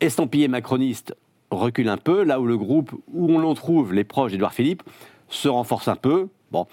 [0.00, 1.14] estampillé macroniste
[1.50, 4.82] recule un peu, là où le groupe où on l'en trouve, les proches d'Edouard Philippe,
[5.28, 6.28] se renforce un peu.
[6.52, 6.66] Bon,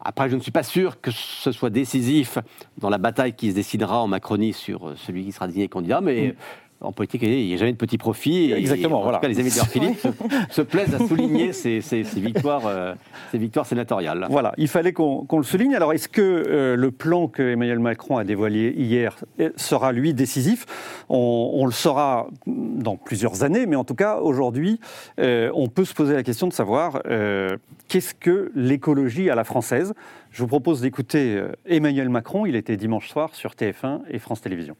[0.00, 2.38] après, je ne suis pas sûr que ce soit décisif
[2.78, 6.28] dans la bataille qui se décidera en Macronie sur celui qui sera désigné candidat, mais.
[6.28, 6.34] Mm
[6.80, 8.52] en politique, il n'y a jamais de petit profit.
[8.52, 9.00] Exactement.
[9.00, 9.18] en voilà.
[9.18, 9.98] tout cas, les amis de Philippe
[10.50, 11.80] se, plaisent à souligner ces,
[12.16, 12.94] victoires, euh,
[13.32, 14.26] ces victoires sénatoriales.
[14.30, 15.74] Voilà, il fallait qu'on le souligne.
[15.74, 19.16] Alors, est-ce que euh, le plan que Emmanuel Macron a dévoilé hier
[19.56, 20.66] sera, lui, décisif?
[21.08, 24.78] On, le saura dans plusieurs années, mais en tout cas, aujourd'hui,
[25.18, 27.02] euh, on peut se poser la question de savoir
[27.88, 29.94] qu'est-ce que l'écologie à la française?
[30.30, 32.46] Je vous propose d'écouter Emmanuel Macron.
[32.46, 34.76] Il était dimanche soir sur TF1 et France Télévisions.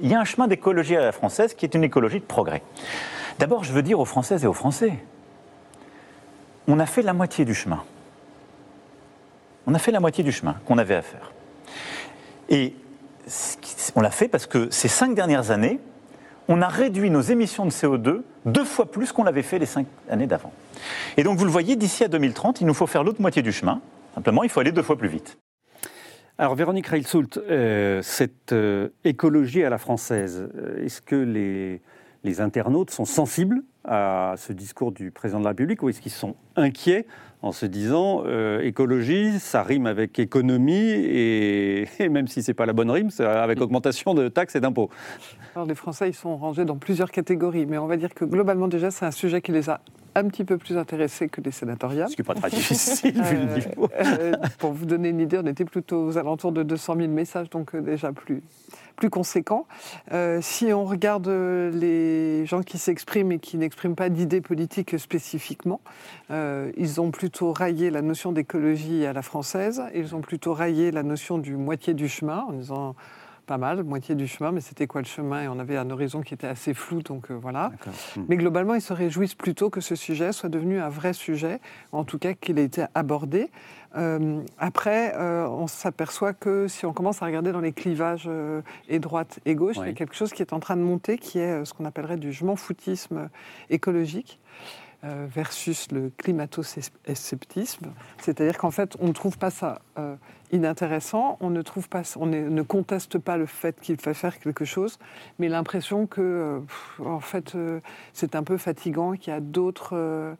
[0.00, 2.62] Il y a un chemin d'écologie à la française qui est une écologie de progrès.
[3.38, 4.92] D'abord, je veux dire aux Françaises et aux Français,
[6.68, 7.82] on a fait la moitié du chemin.
[9.66, 11.32] On a fait la moitié du chemin qu'on avait à faire.
[12.48, 12.74] Et
[13.94, 15.80] on l'a fait parce que ces cinq dernières années,
[16.48, 19.86] on a réduit nos émissions de CO2 deux fois plus qu'on l'avait fait les cinq
[20.10, 20.52] années d'avant.
[21.16, 23.52] Et donc, vous le voyez, d'ici à 2030, il nous faut faire l'autre moitié du
[23.52, 23.80] chemin.
[24.14, 25.38] Simplement, il faut aller deux fois plus vite.
[26.42, 32.90] Alors Véronique Reilsoult, euh, cette euh, écologie à la française, euh, est-ce que les, internautes
[32.90, 37.06] sont sensibles à ce discours du président de la République ou est-ce qu'ils sont inquiets
[37.42, 38.24] en se disant
[38.60, 43.60] écologie, ça rime avec économie et, même si c'est pas la bonne rime, c'est avec
[43.60, 44.90] augmentation de taxes et d'impôts?
[45.54, 48.66] Alors les Français, ils sont rangés dans plusieurs catégories, mais on va dire que globalement
[48.66, 49.80] déjà, c'est un sujet qui les a
[50.14, 52.10] un petit peu plus intéressés que les sénatoriales.
[52.10, 53.88] Ce qui n'est pas très difficile, vu le niveau.
[54.00, 57.50] Euh, pour vous donner une idée, on était plutôt aux alentours de 200 000 messages,
[57.50, 58.42] donc euh, déjà plus,
[58.96, 59.66] plus conséquent.
[60.12, 65.80] Euh, si on regarde les gens qui s'expriment et qui n'expriment pas d'idées politiques spécifiquement,
[66.30, 71.02] ils ont plutôt raillé la notion d'écologie à la française, ils ont plutôt raillé la
[71.02, 72.94] notion du moitié du chemin en disant
[73.46, 75.42] pas mal, moitié du chemin, mais c'était quoi le chemin?
[75.42, 77.72] Et on avait un horizon qui était assez flou, donc euh, voilà.
[78.16, 78.24] Hmm.
[78.28, 81.60] Mais globalement, ils se réjouissent plutôt que ce sujet soit devenu un vrai sujet,
[81.92, 83.50] en tout cas qu'il ait été abordé.
[83.96, 88.28] Euh, après, euh, on s'aperçoit que si on commence à regarder dans les clivages
[88.88, 91.18] et droite et gauche, il y a quelque chose qui est en train de monter,
[91.18, 93.28] qui est ce qu'on appellerait du je m'en foutisme
[93.68, 94.38] écologique.
[95.02, 97.86] Versus le climato-sceptisme.
[98.18, 99.80] C'est-à-dire qu'en fait, on ne trouve pas ça
[100.52, 101.38] inintéressant.
[101.40, 104.98] On ne trouve pas, on ne conteste pas le fait qu'il faut faire quelque chose,
[105.38, 106.60] mais l'impression que, euh,
[107.04, 107.80] en fait, euh,
[108.12, 109.96] c'est un peu fatigant, qu'il y a d'autres.
[109.96, 110.34] Euh,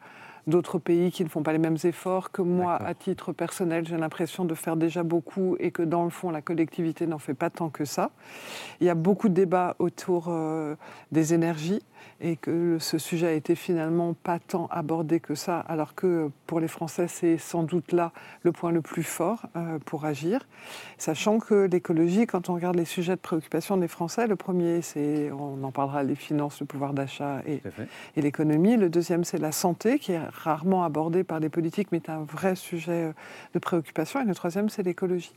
[0.49, 3.97] d'autres pays qui ne font pas les mêmes efforts que moi, à titre personnel, j'ai
[3.97, 7.49] l'impression de faire déjà beaucoup et que dans le fond, la collectivité n'en fait pas
[7.49, 8.11] tant que ça.
[8.81, 10.35] Il y a beaucoup de débats autour
[11.13, 11.81] des énergies
[12.21, 16.61] et que ce sujet a été finalement pas tant abordé que ça, alors que pour
[16.61, 18.13] les Français, c'est sans doute là
[18.43, 20.47] le point le plus fort euh, pour agir.
[20.99, 25.31] Sachant que l'écologie, quand on regarde les sujets de préoccupation des Français, le premier, c'est,
[25.33, 27.61] on en parlera, les finances, le pouvoir d'achat et,
[28.17, 28.77] et l'économie.
[28.77, 32.23] Le deuxième, c'est la santé, qui est rarement abordée par les politiques, mais est un
[32.23, 33.13] vrai sujet euh,
[33.55, 34.21] de préoccupation.
[34.21, 35.35] Et le troisième, c'est l'écologie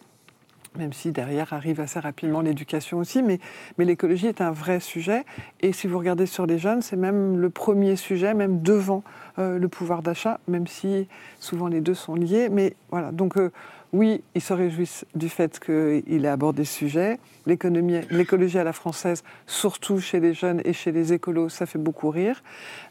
[0.78, 3.40] même si derrière arrive assez rapidement l'éducation aussi, mais,
[3.78, 5.24] mais l'écologie est un vrai sujet.
[5.62, 9.04] Et si vous regardez sur les jeunes, c'est même le premier sujet, même devant
[9.40, 11.08] euh, le pouvoir d'achat, même si
[11.40, 12.50] souvent les deux sont liés.
[12.50, 13.52] Mais voilà, donc euh,
[13.96, 17.18] oui, ils se réjouissent du fait qu'il ait abordé ce sujet.
[17.46, 22.10] L'écologie à la française, surtout chez les jeunes et chez les écolos, ça fait beaucoup
[22.10, 22.44] rire.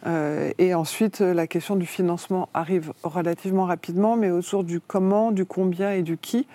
[0.07, 5.45] Euh, et ensuite, la question du financement arrive relativement rapidement, mais autour du comment, du
[5.45, 6.47] combien et du qui.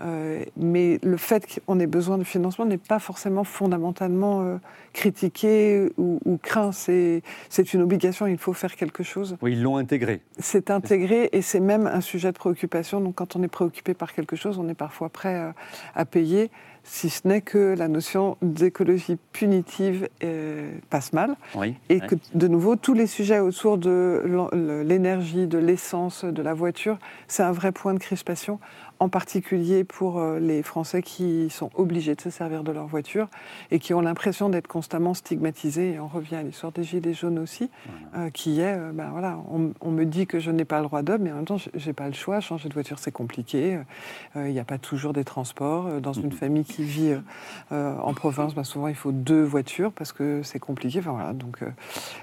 [0.00, 4.56] Euh, mais le fait qu'on ait besoin de financement n'est pas forcément fondamentalement euh,
[4.92, 6.72] critiqué ou, ou craint.
[6.72, 7.22] C'est
[7.72, 9.36] une obligation, il faut faire quelque chose.
[9.42, 10.22] Oui, ils l'ont intégré.
[10.38, 13.00] C'est intégré et c'est même un sujet de préoccupation.
[13.00, 15.52] Donc quand on est préoccupé par quelque chose, on est parfois prêt euh,
[15.94, 16.50] à payer.
[16.84, 21.36] si ce n'est que la notion d'écologie punitive euh, passe mal.
[21.54, 22.06] Oui, Et ouais.
[22.06, 24.22] que, de nouveau, tous les sujets autour de
[24.84, 28.58] l'énergie, de l'essence, de la voiture, c'est un vrai point de crispation,
[29.02, 33.26] en particulier pour euh, les Français qui sont obligés de se servir de leur voiture
[33.72, 35.94] et qui ont l'impression d'être constamment stigmatisés.
[35.94, 37.68] Et on revient à l'histoire des Gilets jaunes aussi,
[38.16, 40.84] euh, qui est, euh, ben voilà, on, on me dit que je n'ai pas le
[40.86, 42.38] droit d'homme, mais en même temps, je- j'ai pas le choix.
[42.38, 43.80] Changer de voiture, c'est compliqué.
[44.36, 46.00] Euh, Il n'y a pas toujours des transports.
[46.00, 47.14] Dans une famille qui vit
[47.72, 51.00] euh, en province, ben, souvent, il faut deux voitures parce que c'est compliqué.
[51.00, 51.58] Enfin, voilà, donc,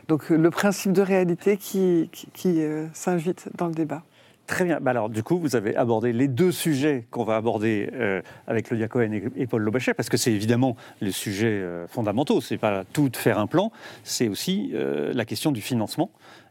[0.07, 2.61] donc le principe de réalité qui, qui, qui,
[2.93, 4.01] s'invite dans le débat.
[4.49, 4.79] Très bien.
[4.81, 8.65] Bah alors, du coup, vous avez abordé les deux sujets qu'on va aborder euh, avec
[8.65, 12.41] Claudia Cohen et, Paul Lobachet, parce que c'est évidemment les sujets euh, fondamentaux.
[12.41, 13.71] C'est pas tout de faire un plan,
[14.03, 16.09] c'est aussi euh, la question du financement.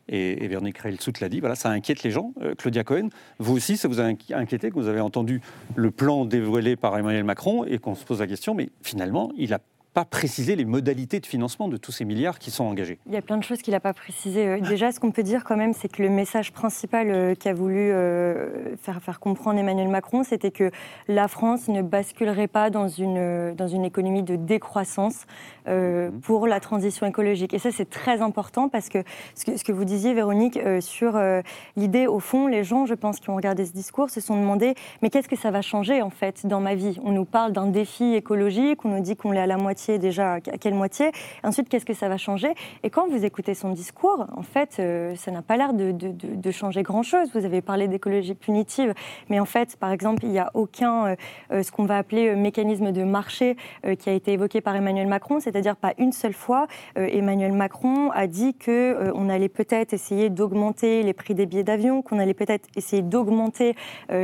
[0.09, 2.35] Et, et Véronique Reilsout l'a dit, voilà, ça inquiète les gens.
[2.41, 3.09] Euh, Claudia Cohen,
[3.41, 5.41] vous aussi, ça vous a inqui- inquiété que vous avez entendu
[5.75, 9.51] le plan dévoilé par Emmanuel Macron et qu'on se pose la question, mais finalement, il
[9.51, 9.59] n'a
[9.99, 13.01] pas précisé les modalités de financement de tous ces milliards qui sont engagés.
[13.07, 14.47] Il y a plein de choses qu'il n'a pas précisées.
[14.47, 17.53] Euh, Déjà, ce qu'on peut dire quand même, c'est que le message principal euh, qu'a
[17.53, 20.71] voulu euh, faire, faire comprendre Emmanuel Macron, c'était que
[21.09, 25.27] la France ne basculerait pas dans une, dans une économie de décroissance
[25.67, 27.53] euh, pour la transition écologique.
[27.53, 29.03] Et ça, c'est très important parce que
[29.35, 31.43] ce que, ce que vous disiez, Véronique, euh, sur euh,
[31.75, 34.75] l'idée, au fond, les gens, je pense, qui ont regardé ce discours, se sont demandé,
[35.03, 37.01] mais qu'est-ce que ça va changer, en fait, dans ma vie?
[37.03, 40.35] On nous parle d'un défi écologique, on nous dit qu'on l'est à la moitié déjà,
[40.35, 41.11] à quelle moitié
[41.43, 42.53] Ensuite, qu'est-ce que ça va changer?
[42.83, 46.83] Et quand vous écoutez son discours, en fait, euh, ça n'a pas l'air de, changer
[46.83, 47.31] grand-chose.
[47.35, 48.93] Vous avez parlé d'écologie punitive,
[49.31, 51.17] mais en fait, par exemple, il n'y a aucun, euh,
[51.53, 53.57] euh, ce qu'on va appeler mécanisme de marché
[53.99, 58.27] qui a été évoqué par Emmanuel Macron, c'est-à-dire pas une seule fois, Emmanuel Macron a
[58.27, 62.69] dit euh, on allait peut-être essayer d'augmenter les prix des billets d'avion, qu'on allait peut-être
[62.77, 63.75] essayer d'augmenter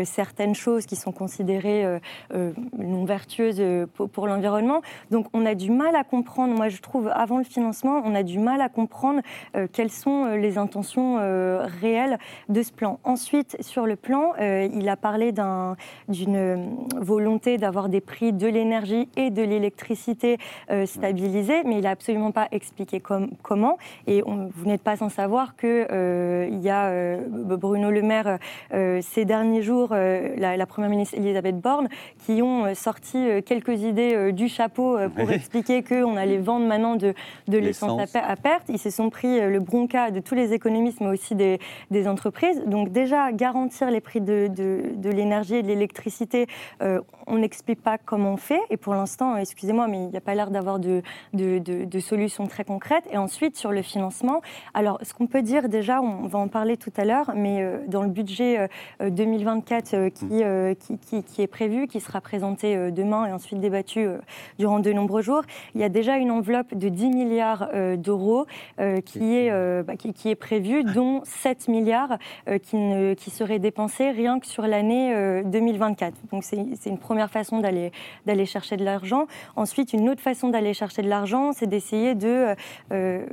[0.05, 1.85] certaines choses qui sont considérées
[2.79, 3.63] non vertueuses
[3.95, 4.83] pour, pour l'environnement.
[5.11, 8.23] Donc on a du mal à comprendre, moi je trouve, avant le financement, on a
[8.23, 9.21] du mal à comprendre
[9.57, 12.99] euh, quelles sont euh, les intentions euh, réelles de ce plan.
[13.05, 15.77] Ensuite, sur le plan, il a parlé d'un-
[16.09, 20.39] d'une volonté d'avoir des prix de l'énergie et de l'électricité
[20.87, 23.79] stabilisés, mais il n'a absolument pas expliqué com- comment.
[24.07, 25.69] Et on- vous n'êtes pas sans savoir qu'il
[26.63, 28.39] y a Bruno Le Maire,
[29.03, 31.89] ces derniers jours, la, Première ministre Elisabeth Borne,
[32.27, 35.41] qui ont sorti quelques idées du chapeau pour Oui.
[35.41, 37.15] expliquer qu'on allait vendre maintenant de,
[37.49, 38.65] de l'essence à, perte.
[38.69, 41.59] Ils se sont pris euh, le bronca de tous les économistes, mais aussi des,
[41.91, 42.63] des entreprises.
[42.67, 46.47] Donc déjà, garantir les prix de, de- de l'énergie et de l'électricité,
[46.83, 48.61] euh, on n'explique pas comment on fait.
[48.71, 51.03] Et pour l'instant, euh, excusez-moi, mais il n'y a pas l'air d'avoir de,
[52.01, 53.05] solutions très concrètes.
[53.13, 54.41] Et ensuite, sur le financement,
[54.75, 57.79] alors ce qu'on peut dire déjà, on va en parler tout à l'heure, mais euh,
[57.89, 58.67] dans le budget euh,
[59.03, 60.27] euh, 2024 euh, qui,
[60.87, 64.07] qui, qui- qui est prévu, qui sera présenté demain et ensuite débattu
[64.59, 65.43] durant de nombreux jours,
[65.75, 68.47] il y a déjà une enveloppe de 10 milliards euh, d'euros
[68.81, 73.15] euh, qui, est, euh, bah, qui, qui est prévue, dont 7 milliards euh, qui, ne-
[73.15, 76.15] qui seraient dépensés rien que sur l'année euh, 2024.
[76.31, 76.57] Donc c'est
[76.91, 79.27] une première façon d'aller chercher de l'argent.
[79.57, 82.55] Ensuite, une autre façon d'aller chercher de l'argent, c'est d'essayer de
[82.93, 83.25] euh,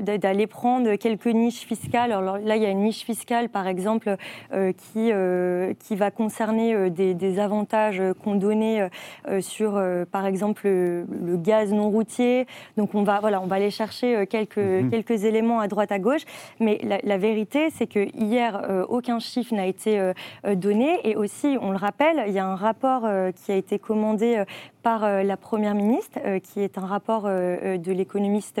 [0.00, 2.12] d'a- d'aller prendre quelques niches fiscales.
[2.12, 4.16] Alors là, il y a une niche fiscale, par exemple,
[4.52, 8.88] euh, qui, euh, qui va concerner euh, des, des avantages euh, qu'on donnait euh,
[9.28, 12.46] euh, sur, euh, par exemple, le, le gaz non routier.
[12.76, 14.90] Donc on va, voilà, on va aller chercher euh, quelques, Mhm.
[14.90, 16.22] quelques éléments à droite, à gauche.
[16.60, 20.12] Mais la, la vérité, c'est que hier, euh, aucun chiffre n'a été euh,
[20.54, 21.00] donné.
[21.08, 24.42] Et aussi, on le rappelle, il y a un rapport euh, qui a été commandé
[24.86, 28.60] par euh, la Première ministre, euh, qui est un rapport euh, de l'économiste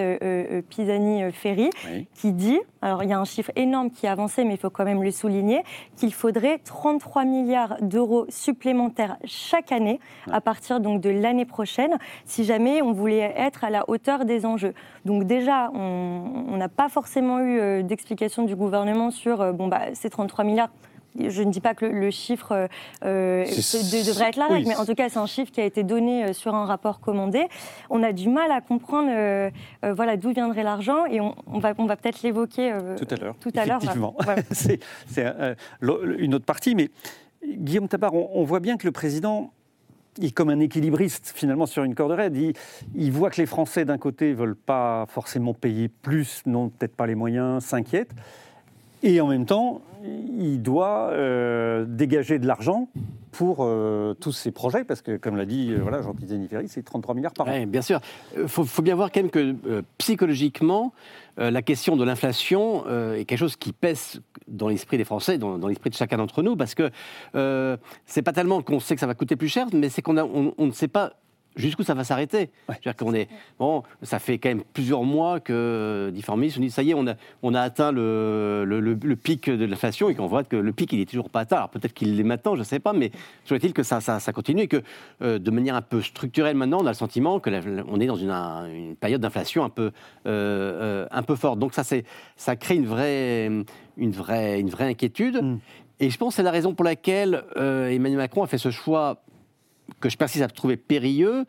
[0.68, 2.08] Pisani-Ferry, Oui.
[2.16, 4.68] qui dit, alors il y a un chiffre énorme qui est avancé, mais il faut
[4.68, 5.62] quand même le souligner,
[5.94, 12.42] qu'il faudrait 33 milliards d'euros supplémentaires chaque année, à partir donc de l'année prochaine, si
[12.42, 14.74] jamais on voulait être à la hauteur des enjeux.
[15.04, 20.44] Donc déjà, on n'a pas forcément eu d'explication du gouvernement sur, bon, bah, ces 33
[20.44, 20.70] milliards.
[21.28, 22.66] Je ne dis pas que le, le chiffre euh,
[23.04, 25.60] euh, de- devrait être la oui, règle, mais en tout cas, c'est un chiffre qui
[25.60, 27.46] a été donné euh, sur un rapport commandé.
[27.90, 29.50] On a du mal à comprendre euh,
[29.84, 33.16] euh, voilà, d'où viendrait l'argent et on, on va, on va peut-être l'évoquer Tout à
[33.16, 33.34] l'heure.
[33.40, 34.42] Tout à l'heure, voilà.
[34.50, 34.78] c'est
[35.80, 36.74] une autre partie.
[36.74, 36.90] Mais
[37.46, 39.52] Guillaume Tabar, on, on voit bien que le président,
[40.18, 42.36] il est comme un équilibriste finalement sur une corde raide.
[42.36, 42.54] Il,
[42.94, 47.06] il voit que les Français, d'un côté, veulent pas forcément payer plus, n'ont peut-être pas
[47.06, 48.12] les moyens, s'inquiètent.
[49.02, 49.82] Et en même temps,
[50.38, 52.88] il doit euh, dégager de l'argent
[53.32, 57.14] pour euh, tous ces projets, parce que, comme l'a dit euh, Jean-Pierre Zaniferi, c'est 33
[57.14, 57.66] milliards par an.
[57.66, 58.00] Bien sûr.
[58.36, 60.92] Il faut, bien voir quand même que psychologiquement,
[61.36, 65.90] la question de l'inflation est quelque chose qui pèse dans l'esprit des Français, dans, l'esprit
[65.90, 66.90] de chacun d'entre nous, parce que
[68.06, 70.16] c'est pas tellement qu'on sait que ça va coûter plus cher, mais c'est qu'on
[70.56, 71.12] on ne sait pas
[71.56, 72.50] jusqu'où ça va s'arrêter.
[72.68, 76.70] C'est-à-dire qu'on est bon, ça fait quand même plusieurs mois que différents ministres ont dit
[76.70, 80.08] ça y est, on a, on a atteint le, le, le- le pic de l'inflation
[80.08, 81.56] et qu'on voit que le pic il est toujours pas atteint.
[81.56, 83.10] Alors peut-être qu'il l'est maintenant, je ne sais pas, mais
[83.50, 84.82] est-il que ça, ça, ça continue et que
[85.22, 88.06] euh, de manière un peu structurelle maintenant, on a le sentiment que la- on est
[88.06, 89.90] dans une, un- une période d'inflation un peu euh,
[90.26, 91.58] euh, un peu forte.
[91.58, 92.04] Donc ça c'est
[92.36, 93.46] ça crée une vraie
[93.96, 95.42] une vraie une vraie inquiétude.
[95.42, 95.58] Mm.
[96.00, 98.70] Et je pense que c'est la raison pour laquelle euh, Emmanuel Macron a fait ce
[98.70, 99.22] choix
[100.00, 101.44] que je persiste à trouver périlleux,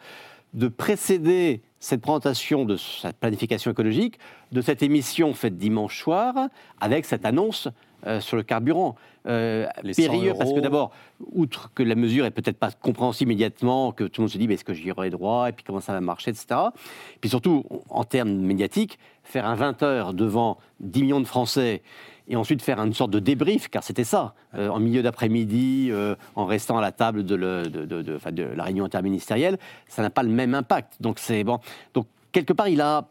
[0.54, 4.18] de précéder cette présentation de cette planification écologique,
[4.52, 6.34] de cette émission faite dimanche soir,
[6.80, 7.68] avec cette annonce
[8.06, 8.96] euh, sur le carburant.
[9.28, 13.32] Euh, Les 100 périlleux parce que d'abord, outre que la mesure est peut-être pas compréhensible
[13.32, 15.64] immédiatement, que tout le monde se dit mais est-ce que j'y aurai droit, et puis
[15.66, 16.48] comment ça va marcher, etc.
[17.20, 21.82] Puis surtout, en termes médiatiques, faire un 20 heures devant 10 millions de Français
[22.28, 26.16] et ensuite faire une sorte de débrief, car c'était ça, euh, en milieu d'après-midi, euh,
[26.36, 29.58] en restant à la table de, le- de- de- de- enfin, de la réunion interministérielle,
[29.88, 30.98] ça n'a pas le même impact.
[31.02, 31.60] Donc c'est bon.
[31.94, 33.08] Donc quelque part, il a,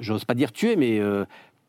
[0.00, 1.24] j'ose pas dire tué, mais euh,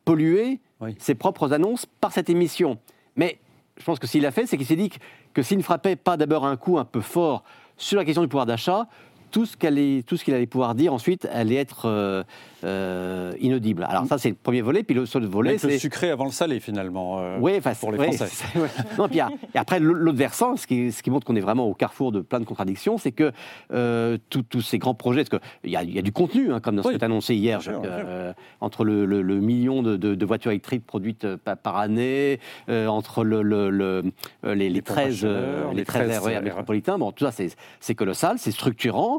[0.05, 0.95] pollué Oui.
[0.99, 2.77] ses propres annonces par cette émission.
[3.15, 3.39] Mais
[3.77, 4.97] je pense que s'il l'a fait, c'est qu'il s'est dit que,
[5.33, 7.43] que s'il ne frappait pas d'abord un coup un peu fort
[7.77, 8.87] sur la question du pouvoir d'achat,
[9.31, 12.23] tout ce qu'elle est- tout ce qu'il allait pouvoir dire ensuite allait être euh,
[12.63, 13.85] euh, inaudible.
[13.89, 14.83] Alors ça, c'est le premier volet.
[14.83, 17.19] Puis le seul volet, Mettre le c'est sucré avant le salé, finalement.
[17.19, 18.25] euh, oui, pour les Français.
[18.27, 18.67] c'est- ouais.
[18.97, 21.35] Non, puis il y a- et après, l'autre versant, ce qui, ce qui montre qu'on
[21.35, 23.31] est vraiment au carrefour de plein de contradictions, c'est que
[23.73, 26.83] euh, tous ces grands projets, parce qu'il y, y a du contenu, hein, comme dans
[26.83, 26.97] ce Oui.
[26.99, 30.85] as annoncé hier, Bien bien entre le, le- le million de, de- de voitures électriques
[30.85, 34.03] produites par, par année, entre le, le- le-
[34.43, 37.11] les, les Les pompes à 13, euh, chaleur, les les 13 13 RER métropolitains, bon,
[37.11, 39.16] tout ça, c'est c'est colossal, c'est structurant.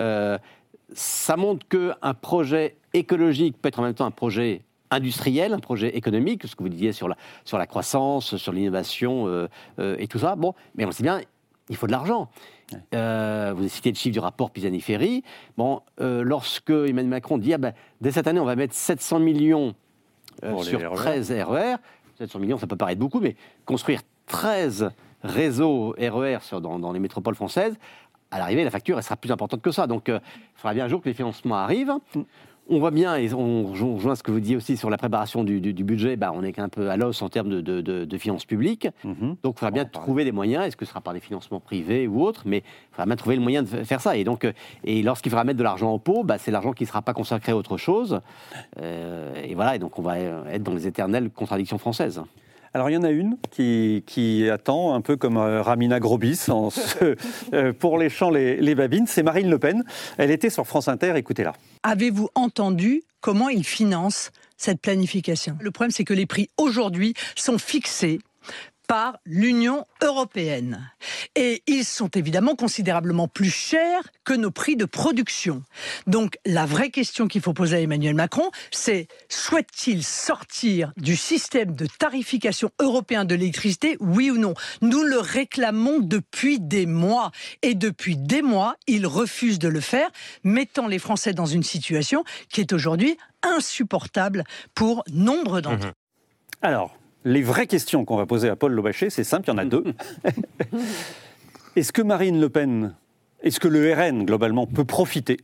[0.00, 0.38] Euh,
[0.92, 5.96] ça montre qu'un projet écologique peut être en même temps un projet industriel, un projet
[5.96, 9.48] économique, ce que vous disiez sur la, sur la croissance, sur l'innovation euh,
[9.80, 10.36] euh, et tout ça.
[10.36, 11.20] Bon, mais on sait bien,
[11.68, 12.28] il faut de l'argent.
[12.94, 15.22] Euh, vous avez cité le chiffre du rapport Pisani-Ferry.
[15.56, 19.74] Bon, lorsque Emmanuel Macron dit, ah ben, dès cette année, on va mettre 700 millions
[20.62, 20.94] sur RER.
[20.94, 21.76] 13 RER,
[22.18, 24.90] 700 millions, ça peut paraître beaucoup, mais construire 13
[25.22, 27.76] réseaux RER sur- dans, dans les métropoles françaises,
[28.30, 29.86] à l'arrivée, la facture, elle sera plus importante que ça.
[29.86, 31.92] Donc, euh, il faudra bien un jour que les financements arrivent.
[32.68, 35.60] On voit bien, et on rejoint ce que vous disiez aussi sur la préparation du,
[35.60, 38.04] du- du budget, bah, on est un peu à l'os en termes de, de- de-
[38.04, 38.88] de finances publiques.
[39.04, 39.36] Mhm.
[39.44, 40.66] Donc, il faudra bien trouver des moyens.
[40.66, 42.42] Est-ce que ce sera par des financements privés ou autres?
[42.44, 44.16] Mais il faudra bien trouver le moyen de faire ça.
[44.16, 46.82] Et donc, euh, et lorsqu'il faudra mettre de l'argent au pot, bah, c'est l'argent qui
[46.82, 48.20] ne sera pas consacré à autre chose.
[48.80, 49.76] Euh, et voilà.
[49.76, 52.20] Et donc, on va être dans les éternelles contradictions françaises.
[52.76, 56.50] Alors il y en a une qui, qui attend, un peu comme euh, Ramina Grobis,
[56.50, 57.16] en ce-
[57.54, 59.82] euh, pour les champs, les, les babines, c'est Marine Le Pen.
[60.18, 61.54] Elle était sur France Inter, écoutez-la.
[61.84, 65.56] Avez-vous entendu comment ils financent cette planification?
[65.58, 68.18] Le problème, c'est que les prix aujourd'hui sont fixés
[68.86, 70.90] par l'Union européenne.
[71.34, 75.62] Et ils sont évidemment considérablement plus chers que nos prix de production.
[76.06, 81.74] Donc la vraie question qu'il faut poser à Emmanuel Macron, c'est souhaite-t-il sortir du système
[81.74, 84.54] de tarification européen de l'électricité, oui ou non?
[84.82, 87.32] Nous le réclamons depuis des mois.
[87.62, 90.10] Et depuis des mois, il refuse de le faire,
[90.44, 94.44] mettant les Français dans une situation qui est aujourd'hui insupportable
[94.74, 95.92] pour nombre d'entre eux.
[96.62, 96.95] Alors,
[97.26, 99.64] les vraies questions qu'on va poser à Paul Lobaché, c'est simple, il y en a
[99.64, 99.82] deux.
[101.76, 102.94] est-ce que Marine Le Pen,
[103.42, 105.38] est-ce que le RN, globalement, peut profiter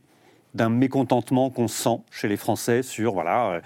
[0.53, 3.61] d'un mécontentement qu'on sent chez les Français sur, voilà, euh,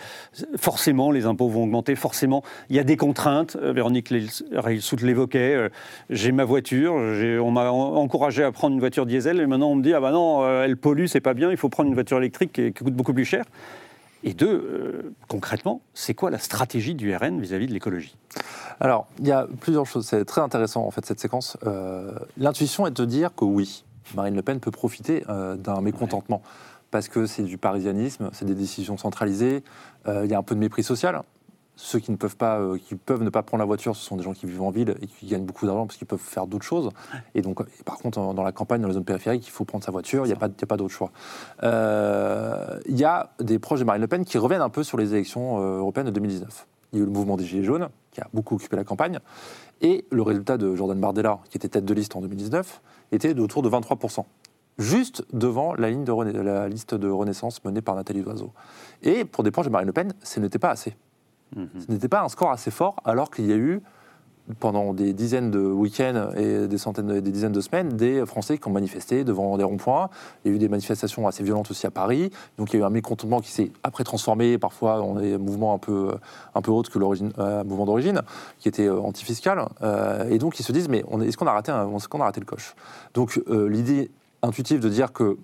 [0.55, 4.11] forcément les impôts vont augmenter, forcément il y a des contraintes, Euh, Véronique
[4.53, 5.69] Reilsout l'évoquait, euh,
[6.09, 9.75] j'ai ma voiture, on m'a en- encouragé à prendre une voiture diesel, et maintenant on
[9.75, 12.17] me dit, ah bah non, elle pollue, c'est pas bien, il faut prendre une voiture
[12.19, 13.43] électrique qui, qui coûte beaucoup plus cher.
[14.27, 18.17] Et deux, euh, concrètement, c'est quoi la stratégie du RN vis-à-vis de l'écologie?
[18.81, 20.05] Alors, il y a plusieurs choses.
[20.05, 21.55] C'est très intéressant, en fait, cette séquence.
[21.65, 23.85] Euh, L'intuition est de dire que oui,
[24.15, 26.41] Marine Le Pen peut profiter euh, d'un mécontentement.
[26.91, 29.63] Parce que c'est du parisianisme, c'est des décisions centralisées,
[30.07, 31.21] il y a un peu de mépris social.
[31.79, 34.17] Ceux qui ne peuvent pas, euh, qui peuvent ne pas prendre la voiture, ce sont
[34.17, 36.47] des gens qui vivent en ville et qui gagnent beaucoup d'argent parce qu'ils peuvent faire
[36.47, 36.89] d'autres choses.
[37.35, 39.83] Et donc, et par contre, dans la campagne, dans les zones périphériques, il faut prendre
[39.83, 41.11] sa voiture, il n'y a pas, a pas d'autre choix.
[41.63, 44.97] Euh, Il y a des proches de Marine Le Pen qui reviennent un peu sur
[44.97, 46.67] les élections euh, européennes de 2019.
[46.93, 49.19] Il y a eu le mouvement des Gilets jaunes qui a beaucoup occupé la campagne.
[49.81, 53.61] Et le résultat de Jordan Bardella, qui était tête de liste en 2019, était d'autour
[53.61, 54.23] de 23%.
[54.79, 58.51] Juste devant la, ligne de René- la liste de Renaissance menée par Nathalie Loiseau.
[59.03, 60.95] Et pour des proches de Marine Le Pen, ce n'était pas assez.
[61.55, 63.81] Ce n'était pas un score assez fort, alors qu'il y a eu,
[64.59, 68.65] pendant des dizaines de week-ends et des centaines, des dizaines de semaines, des Français qui
[68.69, 70.09] ont manifesté devant des ronds-points.
[70.45, 72.31] Il y a eu des manifestations assez violentes aussi à Paris.
[72.57, 75.73] Donc il y a eu un mécontentement qui s'est après transformé parfois en des mouvements
[75.73, 76.15] un peu,
[76.55, 78.21] un peu autres que l'origine, euh, mouvement d'origine,
[78.59, 79.67] qui était euh, antifiscal.
[79.81, 82.45] Euh, et donc ils se disent, mais est-ce qu'on a, raté un- a raté le
[82.45, 82.73] coche?
[83.15, 84.09] Donc euh, l'idée
[84.43, 85.37] intuitif de dire que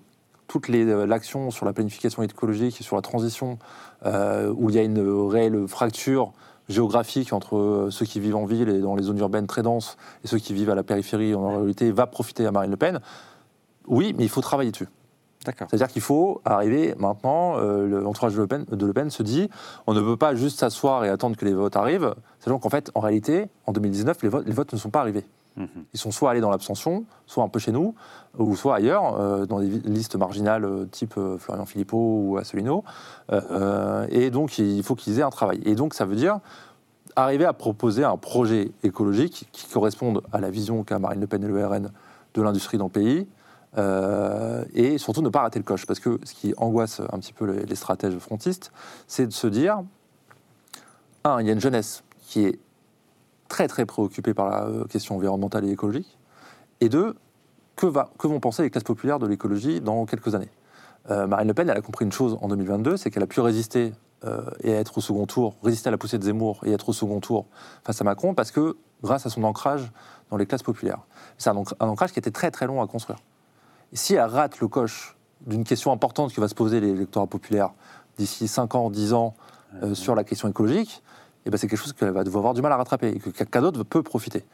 [0.46, 3.58] toute l'action sur la planification écologique et sur la transition,
[4.04, 6.32] où il y a une réelle fracture
[6.68, 9.96] géographique entre euh, ceux qui vivent en ville et dans les zones urbaines très denses
[10.24, 13.00] et ceux qui vivent à la périphérie en réalité, va profiter à Marine Le Pen.
[13.86, 14.88] Oui, mais il faut travailler dessus.
[15.68, 19.22] C'est-à-dire qu'il faut arriver maintenant, euh, le- l'entourage de Le, Pen, de Le Pen se
[19.22, 19.50] dit,
[19.86, 22.90] on ne peut pas juste s'asseoir et attendre que les votes arrivent, sachant qu'en fait,
[22.94, 25.26] en réalité, en 2019, les votes, les votes ne sont pas arrivés.
[25.56, 25.84] Mhm.
[25.92, 27.94] Ils sont soit allés dans l'abstention, soit un peu chez nous,
[28.38, 32.84] ou soit ailleurs, euh, dans des listes marginales euh, type euh, Florian Philippot ou Asselineau.
[34.10, 35.60] Et donc, il faut qu'ils aient un travail.
[35.64, 36.40] Et donc, ça veut dire
[37.16, 41.44] arriver à proposer un projet écologique qui corresponde à la vision qu'a Marine Le Pen
[41.44, 41.92] et le RN
[42.34, 43.28] de l'industrie dans le pays,
[44.74, 45.86] et surtout ne pas rater le coche.
[45.86, 48.72] Parce que ce qui angoisse un petit peu les, les stratèges frontistes,
[49.06, 49.84] c'est de se dire,
[51.22, 52.58] un, il y a une jeunesse qui est
[53.54, 56.18] très très préoccupée par la euh, question environnementale et écologique,
[56.80, 57.14] et deux,
[57.76, 60.50] que, va, que vont penser les classes populaires de l'écologie dans quelques années?
[61.08, 63.38] Euh, Marine Le Pen, elle a compris une chose en 2022, c'est qu'elle a pu
[63.38, 63.92] résister
[64.24, 66.92] euh, et être au second tour, résister à la poussée de Zemmour et être au
[66.92, 67.46] second tour
[67.84, 69.92] face à Macron, parce que grâce à son ancrage
[70.30, 71.02] dans les classes populaires.
[71.38, 73.20] C'est un, ancr- un ancrage qui était très très long à construire.
[73.92, 77.70] Et si elle rate le coche d'une question importante que va se poser l'électorat populaire
[78.18, 79.36] d'ici 5 ans, 10 ans
[79.84, 81.03] euh, sur la question écologique,
[81.46, 83.30] eh ben c'est quelque chose qu'elle va devoir avoir du mal à rattraper et que
[83.30, 84.44] quelqu'un d'autre peut profiter.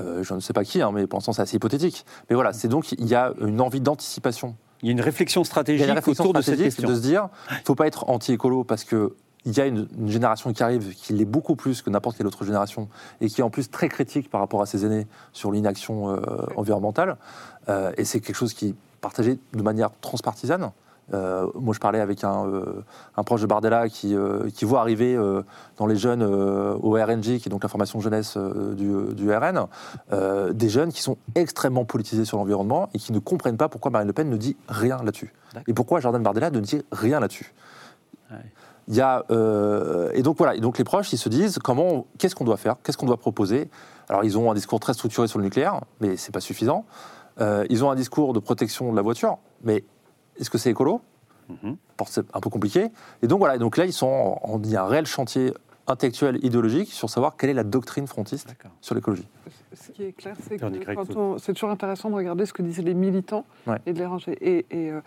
[0.00, 2.04] Euh, je ne sais pas qui, hein, mais pour l'instant c'est assez hypothétique.
[2.28, 5.44] Mais voilà, c'est donc il y a une envie d'anticipation Il y a une réflexion
[5.44, 6.88] stratégique a une réflexion autour de cette stratégique question.
[6.88, 9.88] de se dire, il ne faut pas être anti-écolo parce que il y a une,
[9.98, 12.88] une génération qui arrive qui l'est beaucoup plus que n'importe quelle autre génération
[13.20, 16.20] et qui est en plus très critique par rapport à ses aînés sur l'inaction euh,
[16.56, 17.16] environnementale.
[17.68, 20.70] Euh, et c'est quelque chose qui est partagé de manière transpartisane.
[21.14, 22.84] Euh, moi, je parlais avec un, euh,
[23.16, 25.18] un proche de Bardella qui, euh, qui voit arriver
[25.76, 29.66] dans les jeunes au RNJ, qui est donc la formation jeunesse du, du RN,
[30.52, 34.06] des jeunes qui sont extrêmement politisés sur l'environnement et qui ne comprennent pas pourquoi Marine
[34.06, 35.32] Le Pen ne dit rien là-dessus.
[35.66, 37.54] Et pourquoi Jordan Bardella ne dit rien là-dessus.
[38.88, 39.24] Il y a,
[40.14, 42.76] et donc voilà, et donc les proches, ils se disent comment, qu'est-ce qu'on doit faire,
[42.82, 43.70] qu'est-ce qu'on doit proposer?
[44.08, 46.84] Alors ils ont un discours très structuré sur le nucléaire, mais c'est pas suffisant.
[47.40, 49.84] Ils ont un discours de protection de la voiture, mais
[50.38, 51.00] est-ce que c'est écolo?
[51.48, 51.76] Mhm.
[52.06, 52.88] C'est un peu compliqué.
[53.22, 55.52] Et donc voilà, et donc là ils sont, il y a un réel chantier
[55.86, 59.26] intellectuel, idéologique sur savoir quelle est la doctrine frontiste sur l'écologie.
[59.72, 62.82] Ce qui est clair, c'est que on- c'est toujours intéressant de regarder ce que disaient
[62.82, 63.78] les militants Ouais.
[63.86, 64.36] et de les ranger.
[64.42, 65.00] Et, et, euh,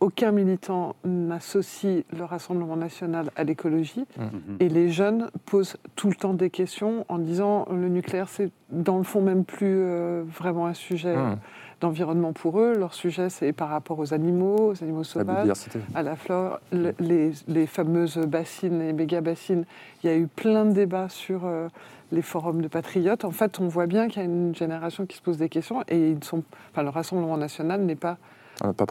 [0.00, 4.04] aucun militant n'associe le Rassemblement national à l'écologie.
[4.18, 4.56] Mhm.
[4.60, 8.98] Et les jeunes posent tout le temps des questions en disant le nucléaire, c'est dans
[8.98, 11.38] le fond même plus euh, vraiment un sujet Mmh.
[11.80, 12.74] D'environnement pour eux.
[12.78, 15.46] Leur sujet, c'est par rapport aux animaux, aux animaux sauvages
[15.94, 19.64] à la flore, le- les, les fameuses bassines, les méga bassines.
[20.02, 21.68] Il y a eu plein de débats sur euh,
[22.12, 23.24] les forums de patriotes.
[23.24, 25.82] En fait, on voit bien qu'il y a une génération qui se pose des questions
[25.88, 28.18] et ils sont, enfin, le Rassemblement national n'est pas,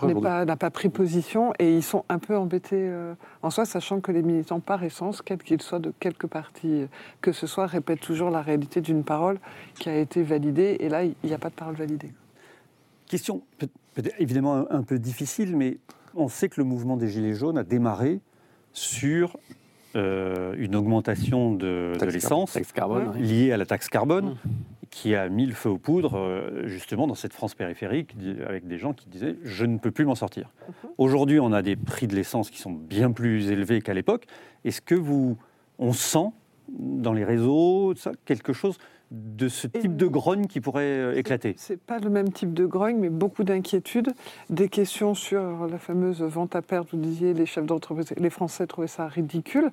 [0.07, 3.13] n'a pas, n'a pas pris position et ils sont un peu embêtés euh,
[3.43, 6.85] en soi, sachant que les militants, par essence, quels qu'ils soient de quelque parti
[7.21, 9.37] que ce soit, répètent toujours la réalité d'une parole
[9.75, 12.11] qui a été validée et là, il n'y a pas de parole validée.
[13.09, 13.41] Question
[14.19, 15.79] évidemment un, peu difficile, mais
[16.15, 18.21] on sait que le mouvement des Gilets jaunes a démarré
[18.71, 19.35] sur
[19.95, 23.17] euh, une augmentation de, l'essence carbone.
[23.17, 24.49] liée à la taxe carbone, Mmh.
[24.91, 28.15] qui a mis le feu aux poudres euh, justement dans cette France périphérique,
[28.47, 30.51] avec des gens qui disaient je ne peux plus m'en sortir.
[30.99, 34.25] Aujourd'hui, on a des prix de l'essence qui sont bien plus élevés qu'à l'époque.
[34.65, 35.35] Est-ce que vous,
[35.79, 36.29] on sent
[36.67, 38.77] dans les réseaux ça, quelque chose
[39.11, 42.65] de ce type de grogne qui pourrait euh, éclater C'est pas le même type de
[42.65, 44.13] grogne, mais beaucoup d'inquiétudes,
[44.49, 46.89] des questions sur la fameuse vente à perte.
[46.91, 49.71] Vous disiez, les chefs d'entreprise, les Français trouvaient ça ridicule.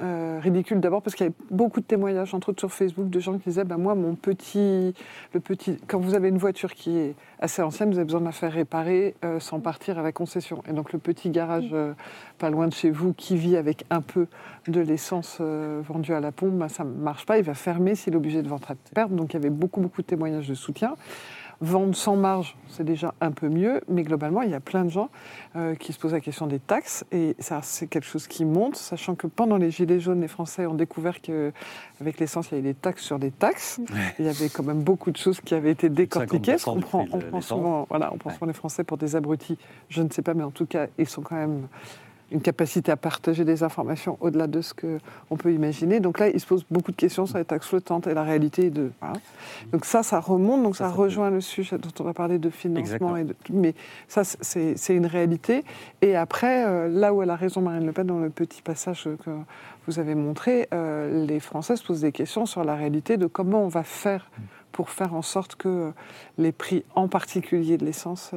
[0.00, 3.20] Euh, ridicule d'abord parce qu'il y avait beaucoup de témoignages, entre autres sur Facebook, de
[3.20, 4.94] gens qui disaient, bah, moi, mon petit,
[5.32, 8.26] le petit, quand vous avez une voiture qui est assez ancienne, vous avez besoin de
[8.26, 10.62] la faire réparer euh, sans partir à la concession.
[10.68, 11.92] Et donc le petit garage euh,
[12.38, 14.26] pas loin de chez vous qui vit avec un peu
[14.68, 17.94] de l'essence euh, vendue à la pompe, bah, ça ne marche pas, il va fermer
[17.94, 19.12] s'il est obligé de vendre à perte.
[19.12, 20.94] Donc il y avait beaucoup, beaucoup de témoignages de soutien.
[21.60, 24.90] Vendre sans marge, c'est déjà un peu mieux, mais globalement, il y a plein de
[24.90, 25.08] gens
[25.56, 28.76] euh, qui se posent la question des taxes, et ça, c'est quelque chose qui monte,
[28.76, 32.68] sachant que pendant les Gilets jaunes, les Français ont découvert qu'avec l'essence, il y avait
[32.68, 33.80] des taxes sur des taxes.
[34.18, 36.56] Il y avait quand même beaucoup de choses qui avaient été décortiquées.
[36.56, 37.46] 50% On prend, on prend l'essence.
[37.46, 40.44] souvent, voilà, on prend souvent les Français pour des abrutis, je ne sais pas, mais
[40.44, 41.68] en tout cas, ils sont quand même
[42.32, 46.00] une capacité à partager des informations au-delà de ce qu'on peut imaginer.
[46.00, 48.70] Donc là, il se pose beaucoup de questions sur les taxes flottantes et la réalité
[48.70, 48.90] de...
[49.00, 49.18] voilà.
[49.72, 53.16] Donc ça, ça remonte, donc ça, rejoint le sujet dont on va parler de financement.
[53.16, 53.74] Et de, mais
[54.08, 55.64] ça, c'est une réalité.
[56.02, 59.08] Et après, euh, là où elle a raison Marine Le Pen, dans le petit passage
[59.24, 59.30] que
[59.86, 63.62] vous avez montré, euh, les Français se posent des questions sur la réalité de comment
[63.62, 64.30] on va faire
[64.72, 65.92] pour faire en sorte que
[66.38, 68.32] les prix, en particulier de l'essence,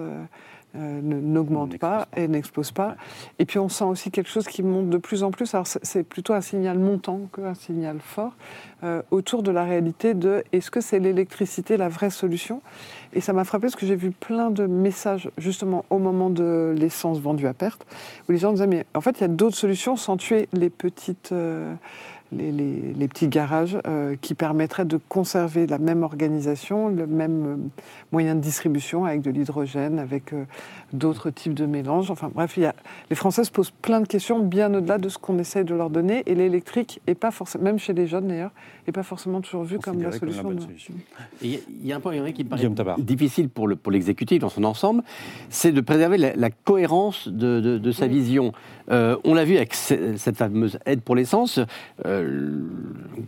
[0.75, 2.95] euh, n'augmente pas et n'explose pas.
[3.39, 5.53] Et puis on sent aussi quelque chose qui monte de plus en plus.
[5.55, 8.33] Alors c'est- c'est plutôt un signal montant qu'un signal fort
[8.83, 12.61] euh, autour de la réalité de est-ce que c'est l'électricité la vraie solution?
[13.13, 16.75] Et ça m'a frappé parce que j'ai vu plein de messages justement au moment de
[16.77, 17.85] l'essence vendue à perte
[18.27, 20.69] où les gens disaient mais en fait il y a d'autres solutions sans tuer les
[20.69, 21.73] petites euh,
[22.31, 27.45] les, les- les petits garages euh, qui permettraient de conserver la même organisation, le même
[27.45, 27.55] euh,
[28.11, 30.43] moyen de distribution avec de l'hydrogène, avec euh,
[30.93, 32.11] d'autres types de mélanges.
[32.11, 32.75] Enfin bref, il y a,
[33.09, 35.89] les Français se posent plein de questions bien au-delà de ce qu'on essaye de leur
[35.89, 36.23] donner.
[36.27, 38.51] Et l'électrique, est pas forcément, même chez les jeunes d'ailleurs,
[38.87, 40.93] n'est pas forcément toujours vu comme la Considéré comme la solution.
[41.41, 42.61] Il y a- il y a un point qui me paraît
[42.99, 45.03] difficile pour le- pour l'exécutif dans son ensemble,
[45.49, 48.51] c'est de préserver la, la cohérence de, de- de sa vision.
[48.91, 51.59] Euh, on l'a vu avec ce- cette fameuse aide pour l'essence.
[52.05, 52.21] euh,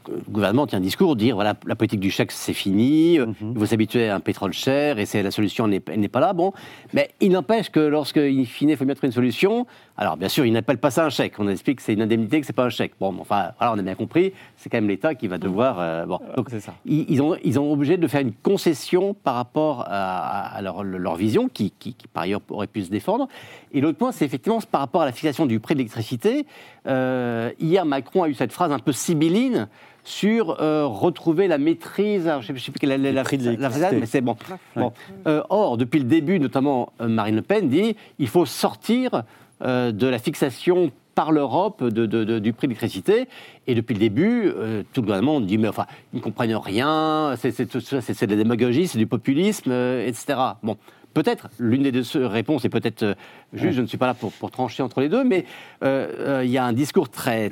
[0.08, 3.58] le gouvernement tient un discours, dire voilà, la politique du chèque c'est fini, euh, il
[3.60, 6.34] faut s'habituer à un pétrole cher et c'est la solution n'est pas là.
[6.34, 6.54] Bon,
[6.94, 9.66] mais il n'empêche que lorsque in fine il faut bien trouver une solution,
[9.98, 11.34] alors bien sûr il n'appelle pas ça un chèque.
[11.40, 12.94] On explique que c'est une indemnité, que c'est pas un chèque.
[13.00, 14.34] Bon, enfin voilà, on a bien compris.
[14.58, 15.78] C'est quand même l'État qui va devoir.
[15.80, 16.74] euh, bon, donc ça.
[16.86, 20.84] ils, ils ont, ils ont obligé de faire une concession par rapport à, à leur,
[20.84, 23.28] leur vision, qui, qui, qui, par ailleurs aurait pu se défendre.
[23.74, 26.46] Et l'autre point, c'est effectivement par rapport à la fixation du prix de l'électricité.
[26.88, 29.68] Euh, hier, Macron a eu cette phrase un peu sibylline
[30.04, 32.28] sur euh, retrouver la maîtrise.
[32.28, 33.98] alors, je ne sais plus quelle est la, la, l'électricité.
[34.00, 34.36] mais c'est bon.
[34.76, 34.92] bon.
[35.28, 39.24] Euh, or, depuis le début, notamment euh, Marine Le Pen dit il faut sortir
[39.64, 43.28] de la fixation par l'Europe de- de- de- du prix de l'électricité.
[43.68, 47.36] Et depuis le début, euh, tout le gouvernement dit mais enfin, ils ne comprennent rien,
[47.38, 50.40] c'est de la démagogie, c'est du populisme, euh, etc.
[50.64, 50.78] Bon.
[51.14, 53.14] Peut-être, l'une des deux réponses est peut-être euh,
[53.54, 55.46] juste, je ne suis pas là pour, pour trancher entre les deux, mais
[55.84, 57.52] euh, euh, il y a un discours très,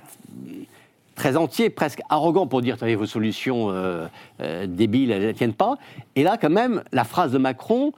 [1.19, 4.07] très entier, presque arrogant pour dire, savez, vos solutions euh,
[4.41, 5.77] euh, débiles, elles ne tiennent pas.
[6.15, 7.91] Et là, quand même, la phrase de Macron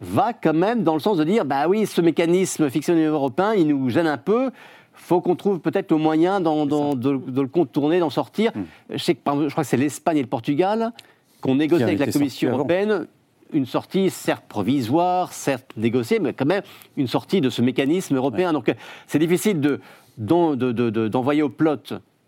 [0.00, 3.14] va quand même dans le sens de dire, bah oui, ce mécanisme fixé au niveau
[3.14, 4.50] européen, il nous gêne un peu.
[4.94, 8.52] faut qu'on trouve peut-être le moyen de, de le contourner, d'en sortir.
[8.88, 10.92] Je, sais que, par exemple, je crois que c'est l'Espagne et le Portugal
[11.42, 12.66] qu'on négocie avec la Commission avant.
[13.52, 16.62] Une sortie, certes provisoire, certes négociée, mais quand même
[16.96, 18.52] une sortie de ce mécanisme européen.
[18.52, 18.74] Donc euh,
[19.06, 19.80] c'est difficile de-
[20.18, 21.76] d'en- de- de- de- d'envoyer au plot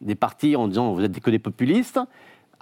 [0.00, 1.98] des partis en disant vous êtes que des populistes,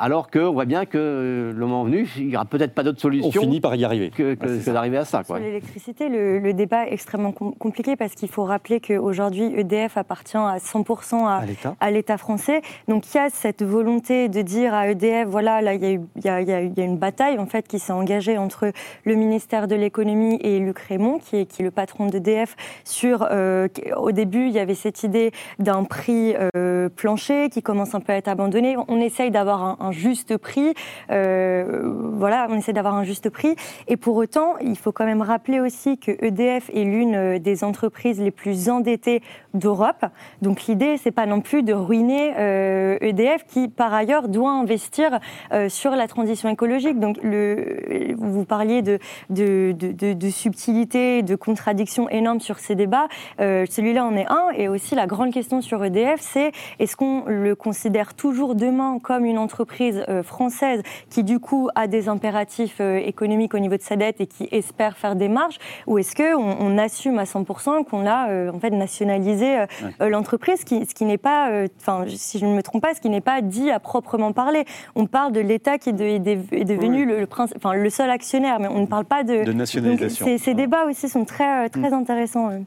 [0.05, 2.98] alors qu'on voit bien que euh, le moment venu, il n'y aura peut-être pas d'autre
[2.98, 4.11] On solution finit par y arriver.
[4.11, 4.72] que, que- ça.
[4.72, 5.22] d'arriver à ça.
[5.24, 5.36] Quoi.
[5.36, 9.96] Sur l'électricité, le, le débat est extrêmement com- compliqué parce qu'il faut rappeler qu'aujourd'hui, EDF
[9.96, 11.42] appartient à 100% à,
[11.80, 12.16] À l'État.
[12.18, 12.62] français.
[12.88, 15.82] Donc il y a cette volonté de dire à EDF, voilà, là, il
[16.24, 18.72] y a, y y y une bataille en fait qui s'est engagée entre
[19.05, 23.26] le ministère de l'économie et Luc Raymond, qui est, qui est le patron d'EDF, sur,
[23.30, 28.00] euh, au début, il y avait cette idée d'un prix euh, plancher qui commence un
[28.00, 28.76] peu à être abandonné.
[28.88, 30.74] On essaye d'avoir un, un juste prix.
[31.11, 31.82] euh,
[32.14, 33.55] voilà, on essaie d'avoir un juste prix.
[33.88, 37.64] Et pour autant, il faut quand même rappeler aussi que EDF est l'une euh, des
[37.64, 39.22] entreprises les plus endettées
[39.55, 40.05] d'Europe.
[40.40, 45.18] Donc l'idée, c'est pas non plus de ruiner euh, EDF, qui par ailleurs doit investir
[45.53, 46.98] euh, sur la transition écologique.
[46.98, 48.98] Donc le, vous parliez de,
[49.30, 53.09] de, de, subtilité, de contradictions énormes sur ces débats.
[53.40, 54.50] Euh, Celui-là en est un.
[54.57, 59.24] Et aussi la grande question sur EDF, c'est est-ce qu'on le considère toujours demain comme
[59.24, 64.20] une entreprise française qui du coup a des impératifs économiques au niveau de sa dette
[64.20, 68.30] et qui espère faire des marges, ou est-ce qu'on on assume à 100% qu'on a
[68.30, 69.66] euh, en fait nationalisé euh,
[70.01, 72.82] euh, l'entreprise, ce qui, ce qui n'est pas, euh, enfin si je ne me trompe
[72.82, 74.64] pas, ce qui n'est pas dit à proprement parler.
[74.95, 78.68] On parle de l'État qui est, de- est de- est devenu le, seul actionnaire, mais
[78.68, 80.26] on ne parle pas de, De nationalisation.
[80.26, 82.51] Donc, ces, ces débats aussi sont très, très intéressants.
[82.51, 82.59] euh.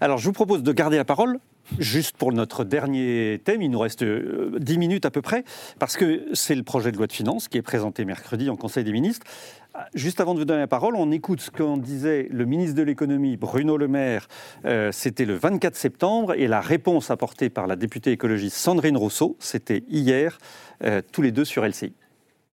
[0.00, 1.38] Alors, je vous propose de garder la parole.
[1.78, 5.44] Juste pour notre dernier thème, il nous reste euh, 10 minutes à peu près,
[5.78, 8.84] parce que c'est le projet de loi de finances qui est présenté mercredi en Conseil
[8.84, 9.24] des ministres.
[9.94, 12.82] Juste avant de vous donner la parole, on écoute ce qu'en disait le ministre de
[12.82, 14.28] l'économie, Bruno Le Maire.
[14.64, 19.36] Euh, c'était le 24 septembre, et la réponse apportée par la députée écologiste Sandrine Rousseau,
[19.40, 20.38] c'était hier,
[20.84, 21.92] euh, tous les deux sur LCI.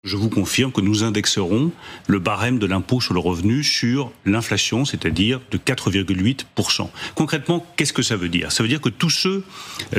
[0.02, 1.70] Je vous confirme que nous indexerons
[2.08, 6.90] le barème de l'impôt sur le revenu sur l'inflation, c'est-à-dire de 4,8%.
[7.14, 8.50] Concrètement, qu'est-ce que ça veut dire?
[8.50, 9.44] Ça veut dire que tous ceux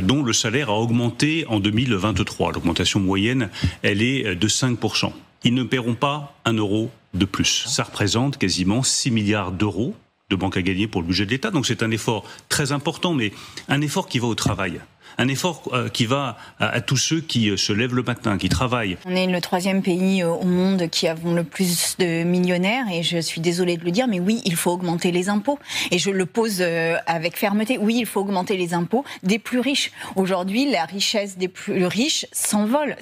[0.03, 3.49] dont le salaire a augmenté en 2023, l'augmentation moyenne,
[3.82, 5.11] elle est de 5%,
[5.45, 7.66] ils ne paieront pas un euro de plus.
[7.68, 9.95] Ça représente quasiment 6 milliards d'euros
[10.30, 11.51] de banque à gagner pour le budget de l'État.
[11.51, 13.32] Donc c'est un effort très important, mais
[13.68, 14.82] un effort qui va au travail.
[15.18, 18.38] Un effort euh, qui va à, à tous ceux qui euh, se lèvent le matin,
[18.38, 18.97] qui travaillent.
[19.05, 23.03] On est le troisième pays euh, au monde qui avons le plus de millionnaires et
[23.03, 25.59] je suis désolée de le dire, mais oui, il faut augmenter les impôts.
[25.91, 27.78] Et je le pose euh, avec fermeté.
[27.78, 29.91] Oui, il faut augmenter les impôts des plus riches.
[30.16, 32.95] Aujourd'hui, la richesse des plus riches s'envole.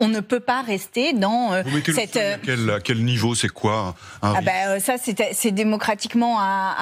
[0.00, 2.14] On ne peut pas rester dans euh, Vous mettez le cette...
[2.14, 3.34] seuil à quel, à quel niveau?
[3.34, 6.74] C'est quoi un Ah ben, euh, ça, c'est c'est démocratiquement à,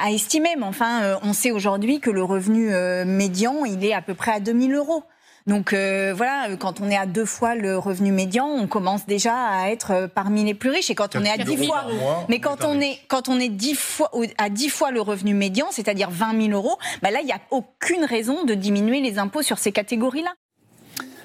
[0.00, 0.50] à- à estimer.
[0.58, 4.11] Mais enfin, euh, on sait aujourd'hui que le revenu euh, médian, il est à peu
[4.14, 5.04] près à 2000 euros.
[5.46, 9.06] Donc euh, voilà, euh, quand on est à deux fois le revenu médian, on commence
[9.06, 10.90] déjà à être euh, parmi les plus riches.
[10.90, 13.28] Et quand on est à 4 dix 000 fois, mois, mais quand on est quand
[13.28, 17.10] on est dix fois à 10 fois le revenu médian, c'est-à-dire 20 000 euros, bah
[17.10, 20.32] là il n'y a aucune raison de diminuer les impôts sur ces catégories-là.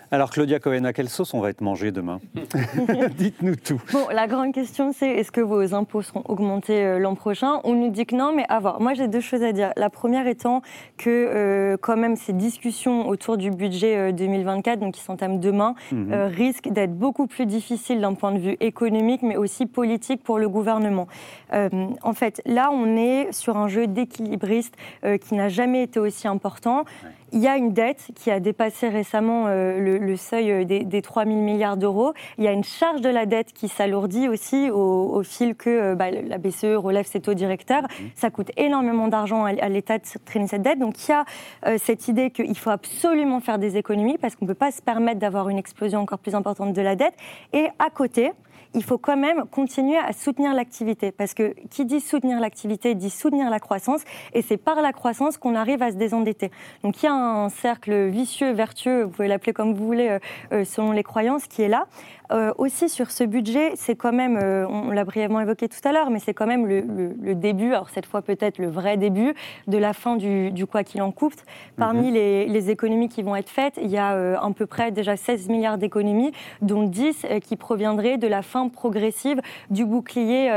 [0.10, 2.20] Alors, Claudia Cohen, à quelle sauce on va être mangé demain
[3.18, 3.82] Dites-nous tout.
[3.92, 7.60] Bon, la grande question, c'est est-ce que vos impôts seront augmentés euh, l'an prochain?
[7.66, 8.80] On nous dit que non, mais à voir.
[8.80, 9.72] Moi, j'ai deux choses à dire.
[9.76, 10.62] La première étant
[10.98, 15.76] que, euh, quand même, ces discussions autour du budget euh, 2024, donc qui s'entament demain,
[15.92, 16.14] Mhm.
[16.14, 20.40] euh, risquent d'être beaucoup plus difficiles d'un point de vue économique, mais aussi politique pour
[20.40, 21.08] le gouvernement.
[21.54, 21.70] Euh,
[22.02, 26.28] en fait, là, on est sur un jeu d'équilibriste euh, qui n'a jamais été aussi
[26.28, 26.86] important.
[27.34, 30.86] Il y a une dette qui a dépassé récemment euh, le, le seuil euh, des,
[30.86, 32.14] des 3 000 milliards d'euros.
[32.38, 35.70] Il y a une charge de la dette qui s'alourdit aussi au, au fil que
[35.70, 37.84] euh, bah, la BCE relève ses taux directeurs.
[38.16, 40.80] Ça coûte énormément d'argent à, à l'État de traîner cette dette.
[40.80, 41.26] Donc il y a
[41.66, 44.82] euh, cette idée qu'il faut absolument faire des économies parce qu'on ne peut pas se
[44.82, 47.16] permettre d'avoir une explosion encore plus importante de la dette.
[47.52, 48.32] Et à côté,
[48.74, 51.12] il faut quand même continuer à soutenir l'activité.
[51.12, 54.02] Parce que qui dit soutenir l'activité dit soutenir la croissance.
[54.34, 56.52] Et c'est par la croissance qu'on arrive à se désendetter.
[56.84, 60.20] Donc il y a un cercle vicieux, vertueux, vous pouvez l'appeler comme vous voulez, euh,
[60.52, 61.88] euh, selon les croyances, qui est là.
[62.32, 65.92] Euh, aussi sur ce budget, c'est quand même, euh, on l'a brièvement évoqué tout à
[65.92, 68.98] l'heure, mais c'est quand même le, le- le début, alors cette fois peut-être le vrai
[68.98, 69.34] début,
[69.68, 71.38] de la fin du, du quoi qu'il en coûte.
[71.78, 74.92] Parmi les, les économies qui vont être faites, il y a euh, à peu près
[74.92, 80.50] déjà 16 milliards d'économies, dont 10 euh, qui proviendraient de la fin progressive du bouclier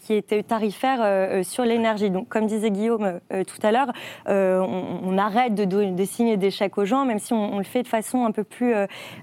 [0.00, 2.10] qui était tarifaire sur l'énergie.
[2.10, 3.92] Donc comme disait Guillaume tout à l'heure,
[4.26, 7.82] on, on arrête de, signer des chèques aux gens, même si on, on le fait
[7.82, 8.74] de façon un peu plus,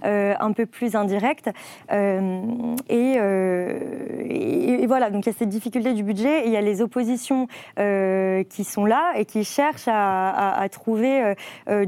[0.03, 1.49] un peu plus indirecte.
[1.91, 2.41] Euh,
[2.89, 3.79] et, euh,
[4.23, 6.61] et- et voilà, donc il y a cette difficulté du budget, et il y a
[6.61, 7.47] les oppositions
[7.79, 11.33] euh, qui sont là et qui cherchent à, à- à trouver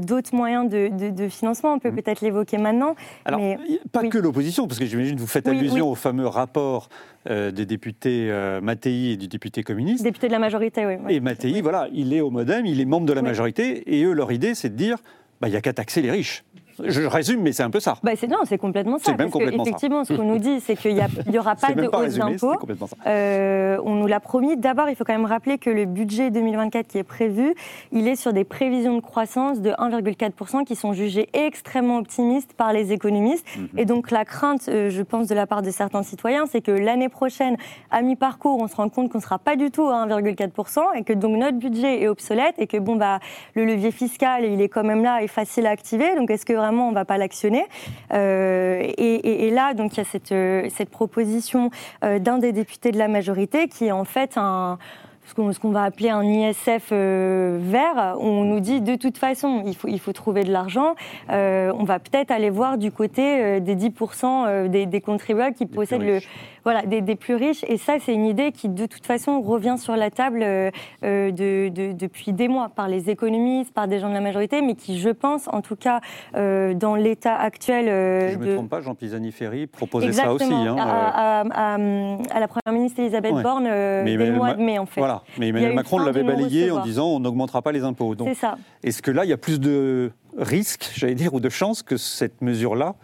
[0.00, 1.74] d'autres moyens de, de- de financement.
[1.74, 2.94] On peut peut-être l'évoquer maintenant.
[3.24, 3.58] Alors, mais,
[3.92, 4.08] pas oui.
[4.10, 5.92] que l'opposition, parce que j'imagine que vous faites Oui, allusion oui.
[5.92, 6.88] au fameux rapport
[7.28, 8.30] des députés
[8.62, 10.02] Mattei et du député communiste.
[10.02, 10.94] député de la majorité, oui.
[11.08, 14.12] Et Mattei, voilà, il est au modem, il est membre de la majorité, et eux,
[14.12, 14.96] leur idée, c'est de dire,
[15.40, 16.44] bah, il n'y a qu'à taxer les riches.
[16.82, 17.96] Je résume, mais c'est un peu ça.
[18.02, 19.04] Bah, c'est non, c'est complètement ça.
[19.06, 19.70] C'est même que, complètement ça.
[19.70, 22.56] effectivement, ce qu'on nous dit, c'est qu'il n'y aura pas de hausse d'impôts.
[23.06, 24.56] Euh, on nous l'a promis.
[24.56, 27.54] D'abord, il faut quand même rappeler que le budget 2024 qui est prévu,
[27.92, 32.72] il est sur des prévisions de croissance de 1,4% qui sont jugées extrêmement optimistes par
[32.72, 33.46] les économistes.
[33.56, 33.68] Mhm.
[33.78, 36.70] Et donc la crainte, euh, je pense, de la part de certains citoyens, c'est que
[36.70, 37.56] l'année prochaine,
[37.90, 41.04] à mi-parcours, on se rend compte qu'on ne sera pas du tout à 1,4% et
[41.04, 43.18] que donc notre budget est obsolète et que bon, bah,
[43.54, 46.14] le levier fiscal, il est quand même là et facile à activer.
[46.16, 47.64] Donc est-ce que vraiment on ne va pas l'actionner
[48.12, 51.70] Euh, et, et- et là, donc il y a cette, euh, cette proposition
[52.04, 54.78] euh, d'un des députés de la majorité qui est en fait un
[55.26, 59.62] ce qu'on va appeler un ISF euh, vert, où on nous dit de toute façon,
[59.64, 60.96] il faut, il faut trouver de l'argent.
[61.30, 65.54] Euh, on va peut-être aller voir du côté euh, des 10% euh, des, des contribuables
[65.54, 66.18] qui possèdent le,
[66.64, 67.64] voilà, des, des plus riches.
[67.68, 70.70] Et ça, c'est une idée qui, de toute façon, revient sur la table euh,
[71.04, 74.62] euh, de- de- depuis des mois par les économistes, par des gens de la majorité,
[74.62, 76.00] mais qui, je pense, en tout cas,
[76.36, 80.12] euh, dans l'état actuel euh, Si je ne de, me trompe pas, Jean Pisani-Ferry proposait
[80.12, 80.44] ça aussi.
[80.52, 83.42] Hein, à, à- à- à la première ministre Elisabeth Ouais.
[83.42, 85.00] Borne dès le mois Ma- de mai, en fait.
[85.00, 88.14] Voilà, mais Emmanuel Macron l'avait balayé en disant on n'augmentera pas les impôts.
[88.24, 88.56] C'est ça.
[88.82, 91.96] est-ce que là, il y a plus de risques, j'allais dire, ou de chances que
[91.96, 92.94] cette mesure-là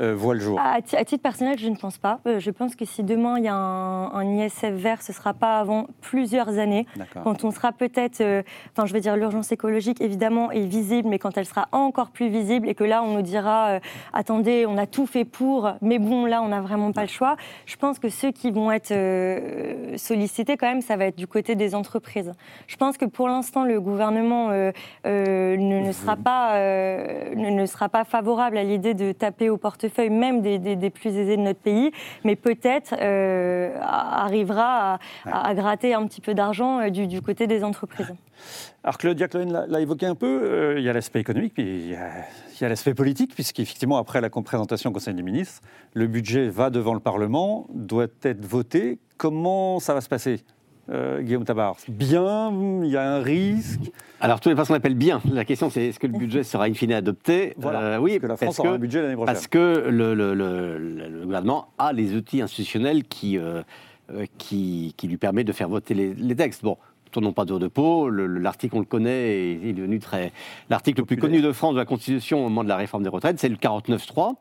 [0.00, 2.20] euh, voit le jour À, ti- à titre personnel, je ne pense pas.
[2.26, 5.16] Euh, je pense que si demain il y a un, un ISF vert, ce ne
[5.16, 6.86] sera pas avant plusieurs années.
[7.24, 8.42] Quand on sera peut-être, euh,
[8.76, 12.28] enfin je veux dire, l'urgence écologique évidemment est visible, mais quand elle sera encore plus
[12.28, 13.80] visible et que là on nous dira, euh,
[14.12, 17.36] attendez, on a tout fait pour, mais bon là on n'a vraiment pas le choix.
[17.66, 18.92] Je pense que ceux qui vont être
[19.96, 22.32] sollicités quand même, ça va être du côté des entreprises.
[22.66, 24.72] Je pense que pour l'instant le gouvernement ne,
[25.84, 30.42] ne sera pas, ne, ne sera pas favorable à l'idée de taper au portefeuille même
[30.42, 31.90] des, des- des plus aisés de notre pays,
[32.24, 37.20] mais peut-être euh, arrivera à, à- à gratter un petit peu d'argent euh, du, du
[37.22, 38.12] côté des entreprises.
[38.82, 41.90] Alors Claudia Cohen l'a évoqué un peu, euh, il y a l'aspect économique, puis il
[41.90, 42.08] y a,
[42.58, 45.60] il y a l'aspect politique, puisqu'effectivement, après la présentation au Conseil des ministres,
[45.94, 48.98] le budget va devant le Parlement, doit être voté.
[49.16, 50.42] Comment ça va se passer?
[50.90, 52.52] Euh, Guillaume Tabar Bien
[52.82, 53.80] Il y a un risque
[54.20, 55.20] Alors, toutes les façons, on appelle bien.
[55.32, 57.54] La question, c'est est-ce que le budget sera in fine adopté?
[57.58, 57.80] Voilà.
[57.80, 59.34] Euh, Oui, Parce que la France aura un budget l'année prochaine.
[59.34, 63.62] Parce que le, le- le- le- le gouvernement a les outils institutionnels qui, euh,
[64.12, 66.62] euh, qui, qui lui permettent de faire voter les, les textes.
[66.64, 66.76] Bon,
[67.12, 68.08] tournons pas de peau.
[68.08, 70.32] le- le- L'article, on le connaît, il est devenu très.
[70.70, 73.08] L'article le plus connu de France de la Constitution au moment de la réforme des
[73.08, 74.34] retraites, c'est le 49.3,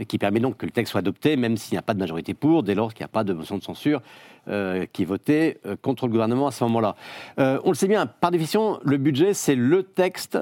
[0.00, 1.98] et qui permet donc que le texte soit adopté, même s'il n'y a pas de
[2.00, 4.02] majorité pour, dès lors qu'il n'y a pas de motion de censure
[4.48, 6.96] euh, qui est votée euh, contre le gouvernement à ce moment-là.
[7.38, 10.38] Euh, on le sait bien, par définition, le budget, c'est le texte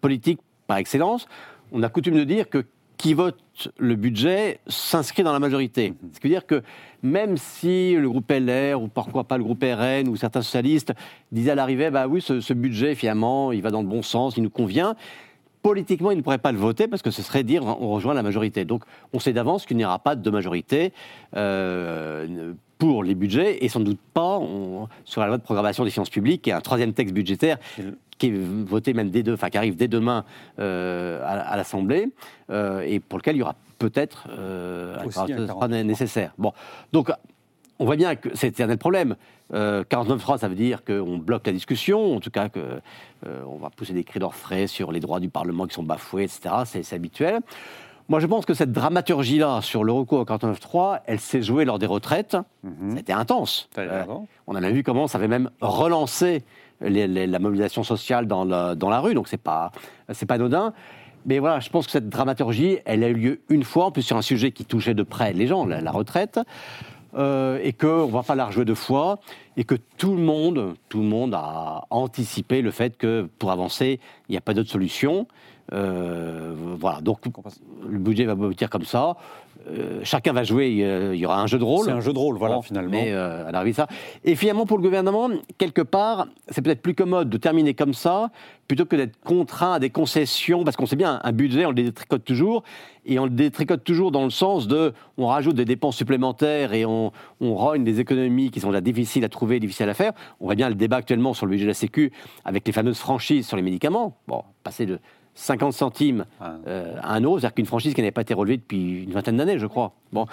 [0.00, 1.28] politique par excellence.
[1.72, 2.64] On a coutume de dire que
[2.96, 3.38] qui vote
[3.78, 5.94] le budget s'inscrit dans la majorité.
[6.12, 6.62] Ce qui veut dire que
[7.02, 10.92] même si le groupe LR ou pourquoi pas le groupe RN ou certains socialistes
[11.32, 14.36] disaient à l'arrivée, bah oui, ce, ce budget finalement, il va dans le bon sens,
[14.36, 14.94] il nous convient.
[15.62, 18.22] Politiquement, ils ne pourraient pas le voter parce que ce serait dire on rejoint la
[18.22, 18.64] majorité.
[18.64, 20.92] Donc, on sait d'avance qu'il n'y aura pas de majorité
[21.34, 25.90] euh, pour les budgets et sans doute pas on- sur la loi de programmation des
[25.90, 27.58] finances publiques, est un troisième texte budgétaire
[28.18, 28.32] qui est
[28.66, 30.24] voté même dès deux, enfin qui arrive dès demain
[30.58, 32.08] euh, à, à l'Assemblée
[32.50, 36.32] euh, et pour lequel il y aura peut-être euh, un un 49.3 né- nécessaire.
[36.38, 36.52] Bon,
[36.92, 37.10] donc
[37.78, 39.16] on voit bien que c'est éternel problème.
[39.54, 43.92] Euh, 49.3, ça veut dire qu'on bloque la discussion, en tout cas qu'on va pousser
[43.92, 46.54] des cris d'orfraie sur les droits du Parlement qui sont bafoués, etc.
[46.64, 47.40] C'est habituel.
[48.08, 51.78] Moi, je pense que cette dramaturgie-là sur le recours au 49.3, elle s'est jouée lors
[51.80, 52.36] des retraites.
[52.96, 53.68] C'était intense.
[53.78, 54.04] Euh,
[54.46, 56.44] on a vu comment ça avait même relancé
[56.80, 59.72] les- les- la mobilisation sociale dans la, dans la rue, donc c'est pas,
[60.12, 60.72] c'est pas anodin.
[61.24, 64.02] Mais voilà, je pense que cette dramaturgie, elle a eu lieu une fois, en plus
[64.02, 66.38] sur un sujet qui touchait de près les gens, la, la retraite,
[67.16, 69.18] euh, et qu'on ne va pas la rejouer deux fois,
[69.56, 73.98] et que tout le monde, tout le monde a anticipé le fait que pour avancer,
[74.28, 75.26] il n'y a pas d'autre solution.
[75.72, 77.18] Euh, voilà, donc
[77.88, 79.16] le budget va aboutir comme ça.
[79.68, 81.86] Euh, chacun va jouer, il y aura un jeu de rôle.
[81.86, 82.90] C'est un jeu de rôle, voilà, finalement.
[82.90, 83.86] Mais euh, à ça.
[84.24, 88.30] Et finalement, pour le gouvernement, quelque part, c'est peut-être plus commode de terminer comme ça,
[88.68, 91.74] plutôt que d'être contraint à des concessions, parce qu'on sait bien, un budget, on le
[91.74, 92.62] détricote toujours,
[93.06, 96.84] et on le détricote toujours dans le sens de, on rajoute des dépenses supplémentaires et
[96.84, 100.12] on, on rogne des économies qui sont déjà difficiles à trouver, difficiles à faire.
[100.40, 102.12] On voit bien le débat actuellement sur le budget de la Sécu
[102.44, 104.16] avec les fameuses franchises sur les médicaments.
[104.26, 104.98] Bon, passer de
[105.36, 106.24] 50 centimes
[106.66, 109.36] euh, à 1 euro, c'est-à-dire qu'une franchise qui n'avait pas été relevée depuis une vingtaine
[109.36, 109.92] d'années, je crois.
[110.12, 110.26] Bon,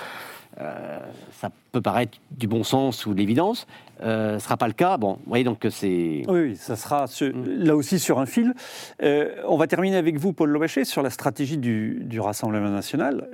[0.62, 1.00] euh,
[1.34, 3.68] ça peut paraître du bon sens ou de l'évidence.
[4.02, 4.98] Euh, ce ne sera pas le cas.
[4.98, 6.24] Bon, vous voyez donc que c'est.
[6.28, 8.54] Oui, oui, ça sera sur- là aussi sur un fil.
[9.02, 13.28] Euh, on va terminer avec vous, Paul Lobaché, sur la stratégie du, du Rassemblement national.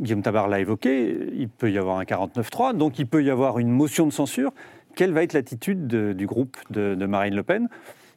[0.00, 3.58] Guillaume Tabar l'a évoqué, il peut y avoir un 49-3, donc il peut y avoir
[3.58, 4.52] une motion de censure.
[4.96, 7.68] Quelle va être l'attitude de- du groupe de, de Marine Le Pen?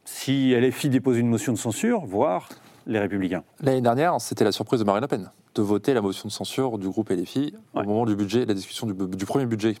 [0.04, 2.48] Si LFI dépose une motion de censure, voire
[2.86, 6.28] les Républicains L'année dernière, c'était la surprise de Marine Le Pen de voter la motion
[6.28, 9.76] de censure du groupe LFI au moment du budget, la discussion du, du premier budget.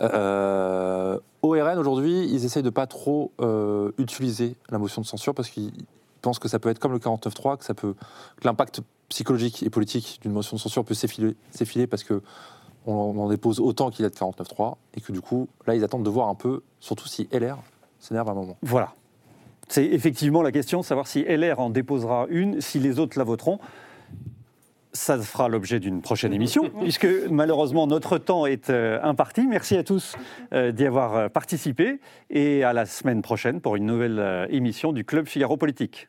[0.00, 5.34] Euh, au RN, aujourd'hui, ils essayent de pas trop euh, utiliser la motion de censure
[5.34, 5.72] parce qu'ils
[6.20, 7.94] pensent que ça peut être comme le 49.3, que ça peut,
[8.40, 12.22] que l'impact psychologique et politique d'une motion de censure peut s'effiler, s'effiler parce que
[12.86, 15.84] on en dépose autant qu'il y a de 49.3 et que du coup, là, ils
[15.84, 17.58] attendent de voir un peu, surtout si LR
[18.00, 18.56] s'énerve à un moment.
[18.62, 18.94] Voilà.
[19.68, 23.58] C'est effectivement la question, savoir si LR en déposera une, si les autres la voteront.
[24.94, 29.46] Ça fera l'objet d'une prochaine émission, puisque malheureusement notre temps est euh, imparti.
[29.46, 30.16] Merci à tous
[30.52, 34.92] euh, d'y avoir euh, participé et à la semaine prochaine pour une nouvelle euh, émission
[34.92, 36.00] du Club Figaro Politique.